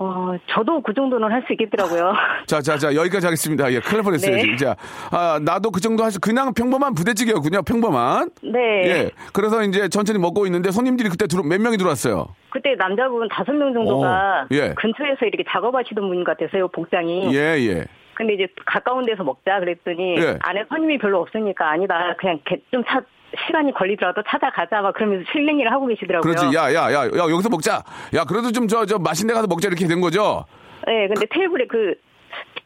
어, 0.00 0.36
저도 0.50 0.80
그 0.82 0.94
정도는 0.94 1.30
할 1.32 1.42
수 1.46 1.52
있겠더라고요. 1.54 2.12
자, 2.46 2.60
자, 2.60 2.76
자, 2.78 2.94
여기까지 2.94 3.26
하겠습니다. 3.26 3.72
예, 3.72 3.80
큰일 3.80 3.96
날 3.96 4.04
뻔했어요, 4.04 4.36
네. 4.36 4.42
지금. 4.42 4.56
자, 4.56 4.76
아, 5.10 5.40
나도 5.42 5.72
그 5.72 5.80
정도 5.80 6.04
하시, 6.04 6.20
그냥 6.20 6.54
평범한 6.54 6.94
부대찌개였군요, 6.94 7.62
평범한. 7.62 8.30
네. 8.42 8.58
예. 8.86 9.10
그래서 9.32 9.62
이제 9.64 9.88
천천히 9.88 10.20
먹고 10.20 10.46
있는데 10.46 10.70
손님들이 10.70 11.08
그때 11.08 11.26
들어, 11.26 11.42
몇 11.42 11.60
명이 11.60 11.78
들어왔어요? 11.78 12.26
그때 12.50 12.76
남자분 12.76 13.28
다섯 13.28 13.52
명 13.52 13.72
정도가 13.72 14.42
어, 14.42 14.46
예. 14.52 14.72
근처에서 14.76 15.26
이렇게 15.26 15.42
작업하시던 15.48 16.08
분 16.08 16.22
같아서요, 16.22 16.68
복장이. 16.68 17.34
예, 17.34 17.56
예. 17.58 17.84
근데 18.18 18.34
이제 18.34 18.48
가까운 18.66 19.06
데서 19.06 19.22
먹자 19.22 19.60
그랬더니 19.60 20.16
예. 20.18 20.36
안에 20.42 20.64
손님이 20.68 20.98
별로 20.98 21.20
없으니까 21.20 21.70
아니다 21.70 22.14
그냥 22.18 22.40
개- 22.44 22.60
좀 22.72 22.82
차, 22.84 23.00
시간이 23.46 23.72
걸리더라도 23.74 24.22
찾아가자 24.26 24.80
막 24.82 24.92
그러면서 24.94 25.24
실랭이를 25.30 25.70
하고 25.70 25.86
계시더라고요. 25.86 26.34
그렇지. 26.34 26.46
야, 26.56 26.74
야, 26.74 26.92
야, 26.92 27.04
야, 27.06 27.30
여기서 27.30 27.48
먹자. 27.48 27.84
야, 28.16 28.24
그래도 28.24 28.50
좀 28.50 28.66
저, 28.66 28.84
저 28.86 28.98
맛있는 28.98 29.28
데 29.28 29.34
가서 29.34 29.46
먹자 29.46 29.68
이렇게 29.68 29.86
된 29.86 30.00
거죠? 30.00 30.44
네, 30.84 31.06
근데 31.06 31.26
테이블에 31.30 31.66
그 31.68 31.94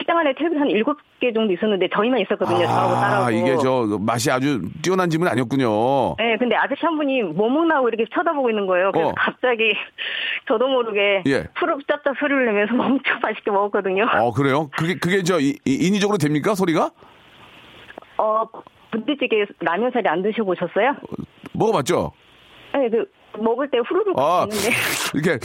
식당 0.02 0.18
안에 0.18 0.34
테이블 0.34 0.60
한 0.60 0.68
일곱 0.68 0.98
개 1.20 1.32
정도 1.32 1.52
있었는데 1.52 1.88
저희만 1.94 2.18
있었거든요. 2.22 2.66
저하고 2.66 2.94
딸하고. 2.94 3.24
아, 3.26 3.30
이게 3.30 3.56
저 3.62 3.86
맛이 4.00 4.30
아주 4.32 4.60
뛰어난 4.82 5.08
집은 5.08 5.28
아니었군요. 5.28 6.16
네, 6.18 6.36
근데 6.38 6.56
아저씨 6.56 6.80
한 6.84 6.96
분이 6.96 7.22
뭐 7.22 7.48
먹나고 7.48 7.88
이렇게 7.88 8.04
쳐다보고 8.12 8.50
있는 8.50 8.66
거예요. 8.66 8.90
그래서 8.90 9.10
어. 9.10 9.14
갑자기 9.16 9.72
저도 10.48 10.66
모르게 10.66 11.22
예. 11.26 11.44
푸릅 11.54 11.86
짭짭 11.86 12.16
소리를 12.18 12.44
내면서 12.46 12.74
엄청 12.82 13.20
맛있게 13.22 13.50
먹었거든요. 13.52 14.06
어, 14.18 14.32
그래요? 14.32 14.68
그게, 14.76 14.94
그게 14.98 15.22
저, 15.22 15.38
이- 15.38 15.56
이- 15.64 15.86
인위적으로 15.86 16.18
됩니까? 16.18 16.54
소리가? 16.56 16.90
어, 18.18 18.44
부대찌개 18.90 19.46
라면 19.60 19.90
사리 19.92 20.08
안 20.08 20.22
드셔보셨어요? 20.22 20.96
먹어봤죠? 21.52 22.12
네, 22.74 22.88
그 22.90 23.06
먹을 23.40 23.70
때 23.70 23.78
후루룩 23.78 24.18
아, 24.18 24.46
있는데. 24.50 24.70
이렇게, 25.14 25.38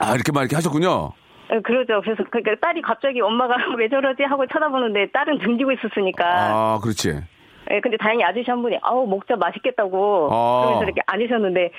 아, 0.00 0.14
이렇게 0.14 0.32
막 0.32 0.40
이렇게 0.40 0.56
하셨군요. 0.56 1.12
네, 1.54 1.60
그러죠. 1.60 2.00
그래서 2.02 2.24
그러니까 2.30 2.56
딸이 2.60 2.82
갑자기 2.82 3.20
엄마가 3.20 3.54
왜 3.78 3.88
저러지 3.88 4.24
하고 4.24 4.44
쳐다보는데 4.46 5.10
딸은 5.12 5.38
등지고 5.38 5.72
있었으니까. 5.72 6.24
아, 6.26 6.80
그렇지. 6.82 7.10
예, 7.70 7.80
근데 7.80 7.96
다행히 7.96 8.24
아저씨 8.24 8.50
한 8.50 8.60
분이 8.60 8.76
아우 8.82 9.06
먹자 9.06 9.36
맛있겠다고 9.36 10.28
아. 10.30 10.60
그러면서 10.62 10.84
이렇게 10.84 11.00
앉으셨는데 11.06 11.70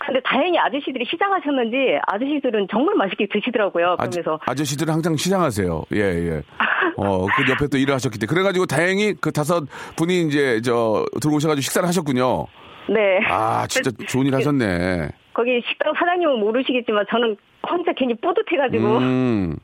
근데 0.00 0.20
다행히 0.24 0.58
아저씨들이 0.58 1.04
시장하셨는지 1.04 1.98
아저씨들은 2.06 2.68
정말 2.70 2.96
맛있게 2.96 3.28
드시더라고요. 3.30 3.96
그러면서 3.98 4.40
아 4.46 4.54
저, 4.54 4.64
씨들은 4.64 4.92
항상 4.92 5.14
시장하세요. 5.14 5.84
예, 5.92 6.00
예. 6.00 6.42
어, 6.96 7.26
그 7.26 7.50
옆에 7.50 7.68
또 7.70 7.76
일을 7.76 7.94
하셨기 7.94 8.18
때문에. 8.18 8.34
그래 8.34 8.42
가지고 8.42 8.66
다행히 8.66 9.14
그 9.20 9.30
다섯 9.30 9.64
분이 9.96 10.22
이제 10.22 10.60
저 10.62 11.04
들어오셔 11.20 11.48
가지고 11.48 11.60
식사를 11.60 11.86
하셨군요. 11.86 12.46
네. 12.88 13.20
아, 13.28 13.66
진짜 13.68 13.90
좋은 14.08 14.26
일 14.26 14.34
하셨네. 14.34 15.10
거기 15.32 15.62
식당 15.68 15.92
사장님은 15.98 16.40
모르시겠지만 16.40 17.04
저는 17.10 17.36
혼자 17.68 17.92
괜히 17.96 18.14
뿌듯해가지고 18.20 18.86
음. 18.98 19.56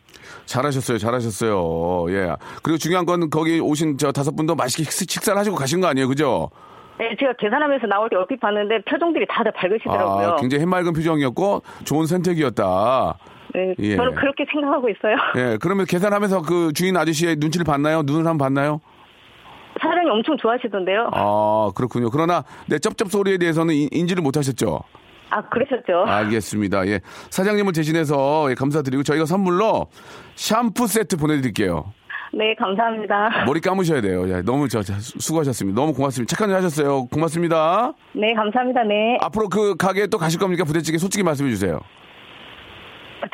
잘하셨어요, 0.45 0.99
잘하셨어요. 0.99 2.07
예. 2.11 2.35
그리고 2.63 2.79
중요한 2.79 3.05
건 3.07 3.31
거기 3.31 3.59
오신 3.61 3.99
저 3.99 4.13
다섯 4.13 4.35
분도 4.37 4.55
맛있게 4.55 4.85
식- 4.91 5.11
식사를 5.11 5.39
하시고 5.39 5.57
가신 5.57 5.81
거 5.81 5.87
아니에요, 5.89 6.09
그죠? 6.09 6.51
네, 6.99 7.15
제가 7.19 7.35
계산하면서 7.39 7.87
나올 7.89 8.09
때 8.09 8.17
얼핏 8.17 8.41
봤는데 8.41 8.83
표정들이 8.83 9.27
다들 9.29 9.53
밝으시더라고요. 9.53 10.27
아, 10.29 10.37
굉장히 10.37 10.63
해맑은 10.63 10.93
표정이었고 10.95 11.63
좋은 11.85 12.07
선택이었다. 12.07 13.19
네, 13.55 13.75
예. 13.79 13.97
저는 13.97 14.15
그렇게 14.15 14.45
생각하고 14.51 14.89
있어요. 14.89 15.17
예, 15.37 15.59
그러면 15.61 15.87
계산하면서 15.87 16.43
그 16.43 16.73
주인 16.75 16.97
아저씨의 16.97 17.37
눈치를 17.37 17.65
봤나요? 17.65 18.03
눈을 18.03 18.21
한번 18.27 18.39
봤나요? 18.39 18.81
사장님 19.81 20.11
엄청 20.11 20.37
좋아하시던데요. 20.39 21.11
아, 21.13 21.71
그렇군요. 21.77 22.11
그러나 22.11 22.45
내 22.67 22.79
쩝쩝 22.79 23.11
소리에 23.11 23.37
대해서는 23.39 23.75
인- 23.75 23.89
인지를 23.93 24.23
못 24.23 24.37
하셨죠? 24.37 24.81
아, 25.31 25.43
그러셨죠. 25.49 26.05
알겠습니다. 26.07 26.87
예. 26.87 27.01
사장님을 27.31 27.73
대신해서 27.73 28.47
예, 28.51 28.55
감사드리고 28.55 29.03
저희가 29.03 29.25
선물로 29.27 29.89
샴푸 30.37 30.87
세트 30.87 31.17
보내드릴게요. 31.17 31.93
네, 32.33 32.55
감사합니다. 32.57 33.45
머리 33.47 33.61
감으셔야 33.61 34.01
돼요. 34.03 34.29
예, 34.29 34.43
너무 34.43 34.69
저, 34.69 34.83
저, 34.83 34.93
수- 34.95 35.19
수고하셨습니다. 35.19 35.81
너무 35.81 35.95
고맙습니다. 35.95 36.31
착한 36.35 36.51
일 36.51 36.57
하셨어요. 36.57 37.07
고맙습니다. 37.07 37.93
네, 38.13 38.35
감사합니다. 38.35 38.83
네. 38.85 39.17
앞으로 39.21 39.49
그 39.49 39.75
가게에 39.77 40.07
또 40.09 40.19
가실 40.19 40.39
겁니까? 40.39 40.65
부대찌개 40.65 40.99
솔직히 40.99 41.23
말씀해 41.25 41.51
주세요. 41.51 41.81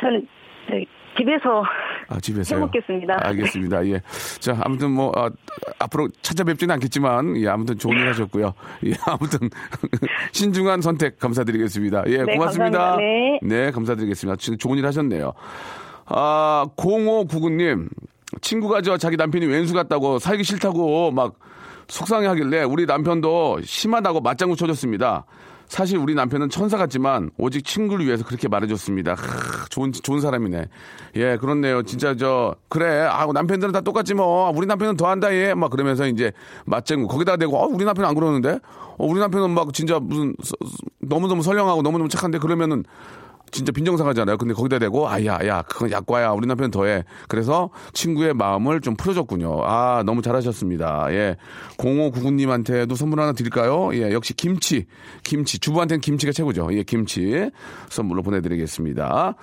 저는 0.00 0.26
저희 0.68 0.86
집에서 1.18 1.62
아, 2.08 2.20
집에서요. 2.20 2.58
해먹겠습니다. 2.58 3.18
알겠습니다. 3.26 3.86
예. 3.88 4.00
자, 4.40 4.58
아무튼 4.62 4.90
뭐, 4.90 5.12
아, 5.16 5.30
앞으로 5.78 6.08
찾아뵙지는 6.22 6.74
않겠지만, 6.74 7.36
예, 7.38 7.48
아무튼 7.48 7.78
좋은 7.78 7.96
일 7.96 8.08
하셨고요. 8.08 8.52
예, 8.86 8.92
아무튼, 9.06 9.50
신중한 10.32 10.82
선택 10.82 11.18
감사드리겠습니다. 11.18 12.04
예, 12.08 12.18
네, 12.24 12.36
고맙습니다. 12.36 12.78
감사합니다. 12.78 13.38
네. 13.42 13.70
감사드리겠습니다. 13.70 14.36
진짜 14.36 14.56
좋은 14.58 14.78
일 14.78 14.86
하셨네요. 14.86 15.32
아, 16.06 16.66
0599님, 16.76 17.88
친구가 18.40 18.82
저 18.82 18.96
자기 18.96 19.16
남편이 19.16 19.46
왼수 19.46 19.74
같다고 19.74 20.18
살기 20.18 20.44
싫다고 20.44 21.10
막 21.10 21.34
속상해 21.88 22.26
하길래 22.28 22.62
우리 22.62 22.86
남편도 22.86 23.60
심하다고 23.62 24.20
맞장구 24.20 24.56
쳐줬습니다. 24.56 25.26
사실 25.72 25.96
우리 25.96 26.14
남편은 26.14 26.50
천사 26.50 26.76
같지만 26.76 27.30
오직 27.38 27.64
친구를 27.64 28.04
위해서 28.04 28.26
그렇게 28.26 28.46
말해줬습니다. 28.46 29.14
하, 29.14 29.64
좋은 29.70 29.90
좋은 29.90 30.20
사람이네. 30.20 30.66
예, 31.16 31.38
그렇네요. 31.38 31.82
진짜 31.82 32.14
저 32.14 32.54
그래. 32.68 33.06
아, 33.10 33.24
남편들은 33.32 33.72
다 33.72 33.80
똑같지 33.80 34.12
뭐. 34.12 34.52
우리 34.54 34.66
남편은 34.66 34.98
더 34.98 35.08
한다 35.08 35.34
얘. 35.34 35.54
막 35.54 35.70
그러면서 35.70 36.06
이제 36.06 36.30
맞장구 36.66 37.08
거기다 37.08 37.38
대고 37.38 37.56
어, 37.56 37.68
우리 37.68 37.86
남편은 37.86 38.06
안 38.06 38.14
그러는데. 38.14 38.58
어, 38.98 39.06
우리 39.06 39.18
남편은 39.18 39.48
막 39.48 39.72
진짜 39.72 39.98
무슨 39.98 40.36
너무 40.98 41.26
너무 41.26 41.42
선량하고 41.42 41.80
너무 41.80 41.96
너무 41.96 42.10
착한데 42.10 42.36
그러면은 42.36 42.84
진짜 43.52 43.70
빈정상하잖아요. 43.70 44.38
근데 44.38 44.54
거기다 44.54 44.78
대고, 44.78 45.08
아, 45.08 45.22
야, 45.24 45.38
야, 45.46 45.62
그건 45.62 45.90
약과야. 45.90 46.30
우리 46.30 46.46
남편 46.46 46.70
더해. 46.70 47.04
그래서 47.28 47.70
친구의 47.92 48.32
마음을 48.34 48.80
좀 48.80 48.96
풀어줬군요. 48.96 49.60
아, 49.64 50.02
너무 50.04 50.22
잘하셨습니다. 50.22 51.08
예. 51.10 51.36
0599님한테도 51.76 52.96
선물 52.96 53.20
하나 53.20 53.32
드릴까요? 53.32 53.90
예, 53.94 54.12
역시 54.12 54.32
김치. 54.34 54.86
김치. 55.22 55.58
주부한테는 55.58 56.00
김치가 56.00 56.32
최고죠. 56.32 56.70
예, 56.72 56.82
김치. 56.82 57.50
선물로 57.90 58.22
보내드리겠습니다. 58.22 59.36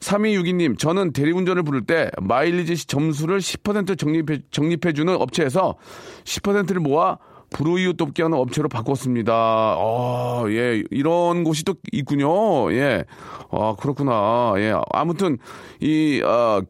3262님, 0.00 0.78
저는 0.78 1.12
대리운전을 1.12 1.62
부를 1.62 1.86
때 1.86 2.10
마일리지 2.20 2.86
점수를 2.86 3.38
10% 3.38 3.98
적립해, 3.98 4.40
적립해주는 4.50 5.14
업체에서 5.14 5.76
10%를 6.24 6.80
모아 6.80 7.18
불우이웃 7.50 7.96
돕게 7.96 8.22
하는 8.22 8.38
업체로 8.38 8.68
바꿨습니다. 8.68 9.32
어, 9.78 10.44
예, 10.48 10.82
이런 10.90 11.44
곳이 11.44 11.64
또 11.64 11.74
있군요. 11.92 12.72
예. 12.72 13.04
아, 13.50 13.74
그렇구나. 13.78 14.54
예. 14.58 14.74
아무튼, 14.92 15.38
이, 15.80 16.22
어, 16.22 16.60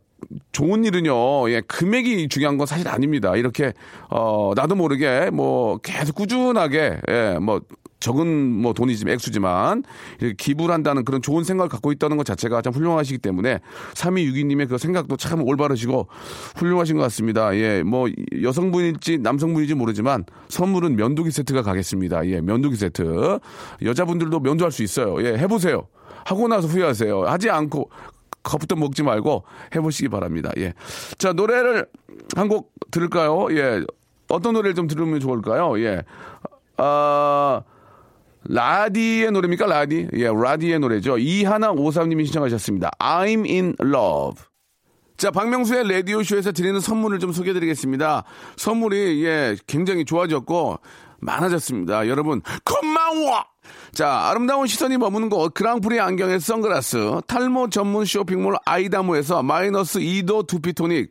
좋은 0.53 0.85
일은요, 0.85 1.51
예, 1.51 1.61
금액이 1.63 2.29
중요한 2.29 2.59
건 2.59 2.67
사실 2.67 2.89
아닙니다. 2.89 3.35
이렇게, 3.37 3.73
어, 4.11 4.53
나도 4.55 4.75
모르게, 4.75 5.31
뭐, 5.31 5.79
계속 5.79 6.15
꾸준하게, 6.17 7.01
예, 7.09 7.39
뭐, 7.41 7.61
적은 8.01 8.53
뭐 8.53 8.73
돈이지만 8.73 9.15
액수지만 9.15 9.83
이렇게 10.21 10.35
기부를 10.37 10.73
한다는 10.73 11.05
그런 11.05 11.21
좋은 11.23 11.45
생각을 11.45 11.69
갖고 11.69 11.93
있다는 11.93 12.17
것 12.17 12.25
자체가 12.25 12.63
참 12.63 12.73
훌륭하시기 12.73 13.19
때문에 13.19 13.61
3262님의 13.95 14.69
그 14.69 14.79
생각도 14.79 15.17
참 15.17 15.43
올바르시고 15.43 16.09
훌륭하신 16.57 16.97
것 16.97 17.03
같습니다. 17.05 17.55
예, 17.57 17.83
뭐 17.83 18.09
여성분일지 18.43 19.19
남성분일지 19.19 19.75
모르지만 19.75 20.25
선물은 20.49 20.97
면도기 20.97 21.31
세트가 21.31 21.63
가겠습니다. 21.63 22.27
예, 22.29 22.41
면도기 22.41 22.77
세트. 22.77 23.39
여자분들도 23.83 24.41
면도할 24.41 24.71
수 24.73 24.83
있어요. 24.83 25.23
예, 25.25 25.37
해보세요. 25.37 25.89
하고 26.25 26.47
나서 26.49 26.69
후회하세요. 26.69 27.25
하지 27.25 27.51
않고 27.51 27.91
겁부터 28.43 28.77
먹지 28.77 29.03
말고 29.03 29.45
해보시기 29.75 30.09
바랍니다. 30.09 30.51
예. 30.59 30.73
자, 31.19 31.33
노래를 31.33 31.87
한 32.37 32.49
곡 32.49 32.73
들을까요? 32.91 33.49
예. 33.51 33.83
어떤 34.29 34.55
노래를 34.55 34.75
좀 34.75 34.87
들으면 34.87 35.21
좋을까요? 35.21 35.79
예. 35.81 36.03
아, 36.77 37.63
라디의 38.49 39.31
노래입니까? 39.31 39.67
라디? 39.67 40.09
예, 40.15 40.29
라디의 40.29 40.81
노래죠. 40.81 41.19
이하나 41.19 41.71
오삼님이 41.71 42.25
신청하셨습니다. 42.25 42.91
I'm 42.99 43.47
in 43.49 43.75
love. 43.81 44.43
자, 45.19 45.31
박명수의 45.31 45.89
라디오쇼에서 45.89 46.53
드리는 46.53 46.79
선물을 46.81 47.19
좀 47.19 47.33
소개해 47.33 47.53
드리겠습니다. 47.53 48.25
선물이, 48.57 49.25
예, 49.25 49.57
굉장히 49.67 50.05
좋아졌고, 50.05 50.79
많아졌습니다. 51.21 52.07
여러분, 52.09 52.41
고마워! 52.65 53.45
자, 53.93 54.29
아름다운 54.29 54.67
시선이 54.67 54.97
머무는 54.97 55.29
곳, 55.29 55.53
그랑프리 55.53 55.99
안경에서 55.99 56.41
선글라스, 56.41 57.23
탈모 57.27 57.71
전문 57.71 58.05
쇼핑몰 58.05 58.57
아이다모에서 58.65 59.43
마이너스 59.43 59.99
2도 59.99 60.47
두피토닉, 60.47 61.11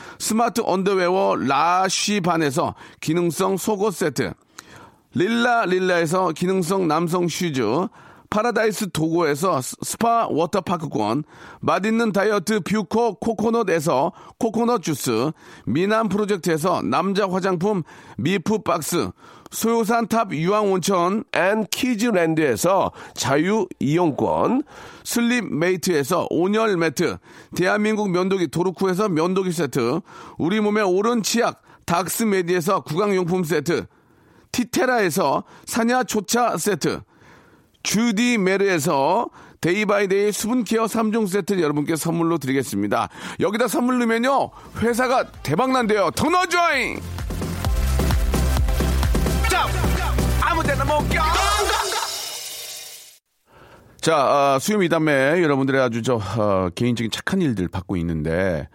스마트 0.21 0.61
언더웨어 0.63 1.35
라쉬반에서 1.35 2.75
기능성 2.99 3.57
속옷 3.57 3.93
세트, 3.95 4.33
릴라 5.15 5.65
릴라에서 5.65 6.29
기능성 6.31 6.87
남성 6.87 7.27
슈즈, 7.27 7.87
파라다이스 8.29 8.91
도고에서 8.91 9.59
스- 9.61 9.75
스파 9.81 10.27
워터파크권, 10.29 11.23
맛있는 11.59 12.11
다이어트 12.11 12.59
뷰코 12.61 13.15
코코넛에서 13.15 14.11
코코넛 14.37 14.83
주스, 14.83 15.31
미남 15.65 16.07
프로젝트에서 16.07 16.81
남자 16.83 17.27
화장품 17.27 17.81
미프 18.17 18.59
박스, 18.59 19.09
소요산 19.51 20.07
탑 20.07 20.31
유황온천 20.31 21.25
and 21.33 21.65
키즈랜드에서 21.65 22.91
자유 23.13 23.67
이용권, 23.79 24.63
슬립 25.03 25.53
메이트에서 25.53 26.27
온열 26.29 26.77
매트, 26.77 27.17
대한민국 27.55 28.09
면도기 28.09 28.47
도루코에서 28.47 29.09
면도기 29.09 29.51
세트, 29.51 29.99
우리 30.37 30.61
몸에 30.61 30.83
옳은 30.83 31.21
치약 31.21 31.61
닥스메디에서 31.85 32.81
구강용품 32.81 33.43
세트, 33.43 33.85
티테라에서 34.53 35.43
산야초차 35.65 36.57
세트, 36.57 37.01
주디 37.83 38.37
메르에서 38.37 39.29
day 39.59 39.86
by 39.86 40.04
day 40.04 40.31
수분케어 40.31 40.85
3종 40.85 41.27
세트를 41.27 41.61
여러분께 41.61 41.95
선물로 41.95 42.37
드리겠습니다. 42.39 43.09
여기다 43.39 43.67
선물 43.67 43.99
넣으면요, 43.99 44.49
회사가 44.77 45.31
대박난대요. 45.43 46.11
더 46.15 46.29
넣어줘잉! 46.29 46.99
아무 50.61 50.67
데나 50.67 50.85
못 50.85 51.09
껴! 51.09 51.21
자, 53.99 54.15
아, 54.15 54.59
수요 54.59 54.77
미담에 54.77 55.41
여러분들의 55.41 55.81
아주 55.81 56.01
저, 56.03 56.15
어, 56.15 56.69
개인적인 56.75 57.09
착한 57.11 57.41
일들 57.41 57.67
받고 57.67 57.97
있는데, 57.97 58.67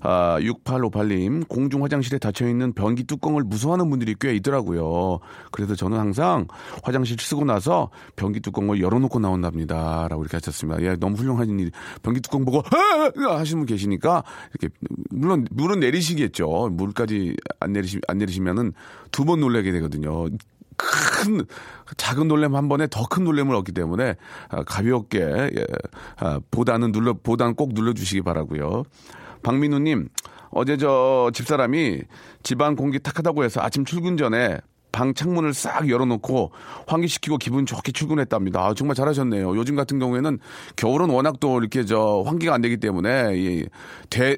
아, 0.00 0.38
6858님, 0.40 1.48
공중 1.48 1.82
화장실에 1.84 2.18
닫혀있는 2.18 2.74
변기 2.74 3.04
뚜껑을 3.04 3.42
무서워하는 3.44 3.88
분들이 3.88 4.14
꽤 4.20 4.34
있더라고요. 4.36 5.20
그래서 5.50 5.74
저는 5.74 5.98
항상 5.98 6.46
화장실 6.82 7.16
쓰고 7.18 7.44
나서 7.44 7.90
변기 8.16 8.40
뚜껑을 8.40 8.80
열어놓고 8.82 9.18
나온답니다. 9.18 10.06
라고 10.08 10.22
이렇게 10.22 10.36
하셨습니다. 10.38 10.82
예, 10.82 10.96
너무 10.96 11.16
훌륭한 11.16 11.48
일. 11.60 11.70
변기 12.02 12.20
뚜껑 12.20 12.44
보고, 12.44 12.58
아! 12.60 13.34
하시는 13.38 13.60
분 13.60 13.66
계시니까, 13.66 14.22
이렇게, 14.58 14.74
물론, 15.10 15.46
물은 15.50 15.80
내리시겠죠. 15.80 16.68
물까지 16.72 17.36
안 17.60 17.72
내리시, 17.72 18.00
안 18.08 18.18
내리시면은 18.18 18.72
두 19.10 19.24
번 19.24 19.40
놀라게 19.40 19.72
되거든요. 19.72 20.26
큰 20.76 21.44
작은 21.96 22.28
놀램 22.28 22.54
한 22.54 22.68
번에 22.68 22.86
더 22.88 23.06
큰 23.06 23.24
놀램을 23.24 23.54
얻기 23.54 23.72
때문에 23.72 24.16
아, 24.48 24.62
가볍게 24.64 25.20
예, 25.20 25.66
아, 26.18 26.40
보다는 26.50 26.92
눌러 26.92 27.14
보다는 27.14 27.54
꼭 27.54 27.72
눌러주시기 27.74 28.22
바라고요. 28.22 28.84
박민우님 29.42 30.08
어제 30.50 30.76
저 30.76 31.30
집사람이 31.34 32.02
집안 32.42 32.76
공기 32.76 32.98
탁하다고 32.98 33.44
해서 33.44 33.60
아침 33.60 33.84
출근 33.84 34.16
전에 34.16 34.58
방 34.92 35.12
창문을 35.12 35.54
싹 35.54 35.88
열어놓고 35.90 36.52
환기시키고 36.86 37.38
기분 37.38 37.66
좋게 37.66 37.90
출근했답니다. 37.92 38.64
아, 38.64 38.74
정말 38.74 38.94
잘하셨네요. 38.94 39.56
요즘 39.56 39.74
같은 39.74 39.98
경우에는 39.98 40.38
겨울은 40.76 41.10
워낙 41.10 41.40
또 41.40 41.58
이렇게 41.58 41.84
저 41.84 42.22
환기가 42.24 42.54
안 42.54 42.60
되기 42.60 42.76
때문에 42.76 43.32
이 43.34 43.66
대, 44.08 44.36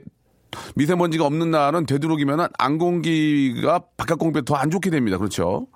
미세먼지가 0.75 1.27
없는 1.27 1.51
날은 1.51 1.85
되도록이면 1.85 2.49
안 2.59 2.79
공기가 2.79 3.81
바깥 3.99 4.19
공기에 4.19 4.43
더 4.47 4.57
안 4.57 4.71
좋게 4.71 4.89
됩니다. 4.89 5.19
그렇죠? 5.19 5.67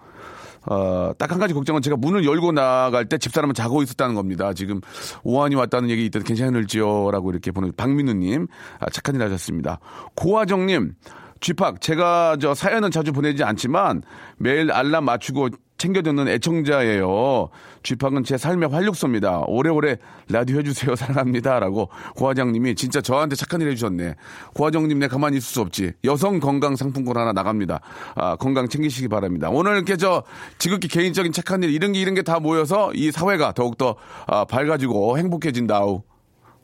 어, 0.66 1.12
딱 1.18 1.30
한 1.30 1.38
가지 1.38 1.54
걱정은 1.54 1.80
제가 1.80 1.96
문을 1.96 2.24
열고 2.24 2.52
나갈 2.52 3.06
때 3.08 3.16
집사람은 3.18 3.54
자고 3.54 3.82
있었다는 3.82 4.14
겁니다. 4.14 4.52
지금 4.52 4.80
오한이 5.22 5.54
왔다는 5.54 5.90
얘기 5.90 6.04
있던데 6.06 6.26
괜찮을지요? 6.26 7.10
라고 7.12 7.30
이렇게 7.30 7.50
보내, 7.52 7.70
박민우님, 7.76 8.46
아, 8.80 8.90
착한 8.90 9.14
일 9.14 9.22
하셨습니다. 9.22 9.78
고화정님, 10.16 10.94
쥐팍, 11.40 11.80
제가 11.80 12.36
저 12.40 12.52
사연은 12.54 12.90
자주 12.90 13.12
보내지 13.12 13.44
않지만 13.44 14.02
매일 14.36 14.70
알람 14.70 15.04
맞추고 15.04 15.48
챙겨 15.80 16.02
듣는 16.02 16.28
애청자예요. 16.28 17.48
쥐팍은 17.82 18.24
제 18.24 18.36
삶의 18.36 18.68
활력소입니다. 18.68 19.44
오래오래 19.46 19.96
라디오 20.28 20.58
해주세요. 20.58 20.94
사랑합니다. 20.94 21.58
라고 21.58 21.88
고화장님이 22.16 22.74
진짜 22.74 23.00
저한테 23.00 23.34
착한 23.34 23.62
일 23.62 23.70
해주셨네. 23.70 24.14
고화정님 24.54 24.98
내 24.98 25.08
가만히 25.08 25.38
있을 25.38 25.48
수 25.48 25.60
없지. 25.62 25.92
여성 26.04 26.38
건강 26.38 26.76
상품권 26.76 27.16
하나 27.16 27.32
나갑니다. 27.32 27.80
아, 28.14 28.36
건강 28.36 28.68
챙기시기 28.68 29.08
바랍니다. 29.08 29.48
오늘 29.50 29.76
이렇게 29.76 29.96
저 29.96 30.22
지극히 30.58 30.86
개인적인 30.88 31.32
착한 31.32 31.62
일 31.62 31.70
이런 31.70 31.92
게 31.92 32.00
이런 32.00 32.14
게 32.14 32.20
다 32.20 32.38
모여서 32.38 32.92
이 32.92 33.10
사회가 33.10 33.52
더욱더 33.52 33.96
아, 34.26 34.44
밝아지고 34.44 35.16
행복해진다우. 35.16 36.02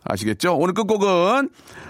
아시겠죠? 0.05 0.55
오늘 0.55 0.75
끝곡은 0.75 1.49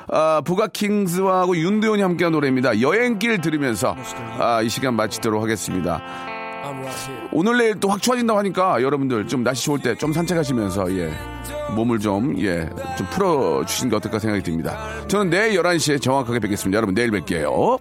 아, 0.09 0.41
부가킹스하고 0.45 1.57
윤도현이 1.57 2.01
함께한 2.01 2.33
노래입니다. 2.33 2.81
여행길 2.81 3.41
들으면서 3.41 3.97
아, 4.39 4.63
이 4.63 4.69
시간 4.69 4.95
마치도록 4.95 5.43
하겠습니다. 5.43 6.01
오늘 7.33 7.59
내일 7.59 7.81
또 7.81 7.89
확 7.89 8.01
추워진다고 8.03 8.39
하니까 8.39 8.83
여러분들 8.83 9.27
좀 9.29 9.43
날씨 9.45 9.65
좋을 9.65 9.81
때 9.81 9.95
좀 9.97 10.13
산책하시면서 10.13 10.93
예 10.99 11.13
몸을 11.75 11.99
좀 11.99 12.37
예 12.39 12.69
좀 12.97 13.07
풀어 13.11 13.65
주시는 13.65 13.91
게 13.91 13.97
어떨까 13.97 14.19
생각이 14.19 14.43
듭니다. 14.43 14.79
저는 15.09 15.31
내일 15.31 15.61
11시에 15.61 16.01
정확하게 16.01 16.39
뵙겠습니다. 16.41 16.77
여러분 16.77 16.95
내일 16.95 17.11
뵐게요. 17.11 17.79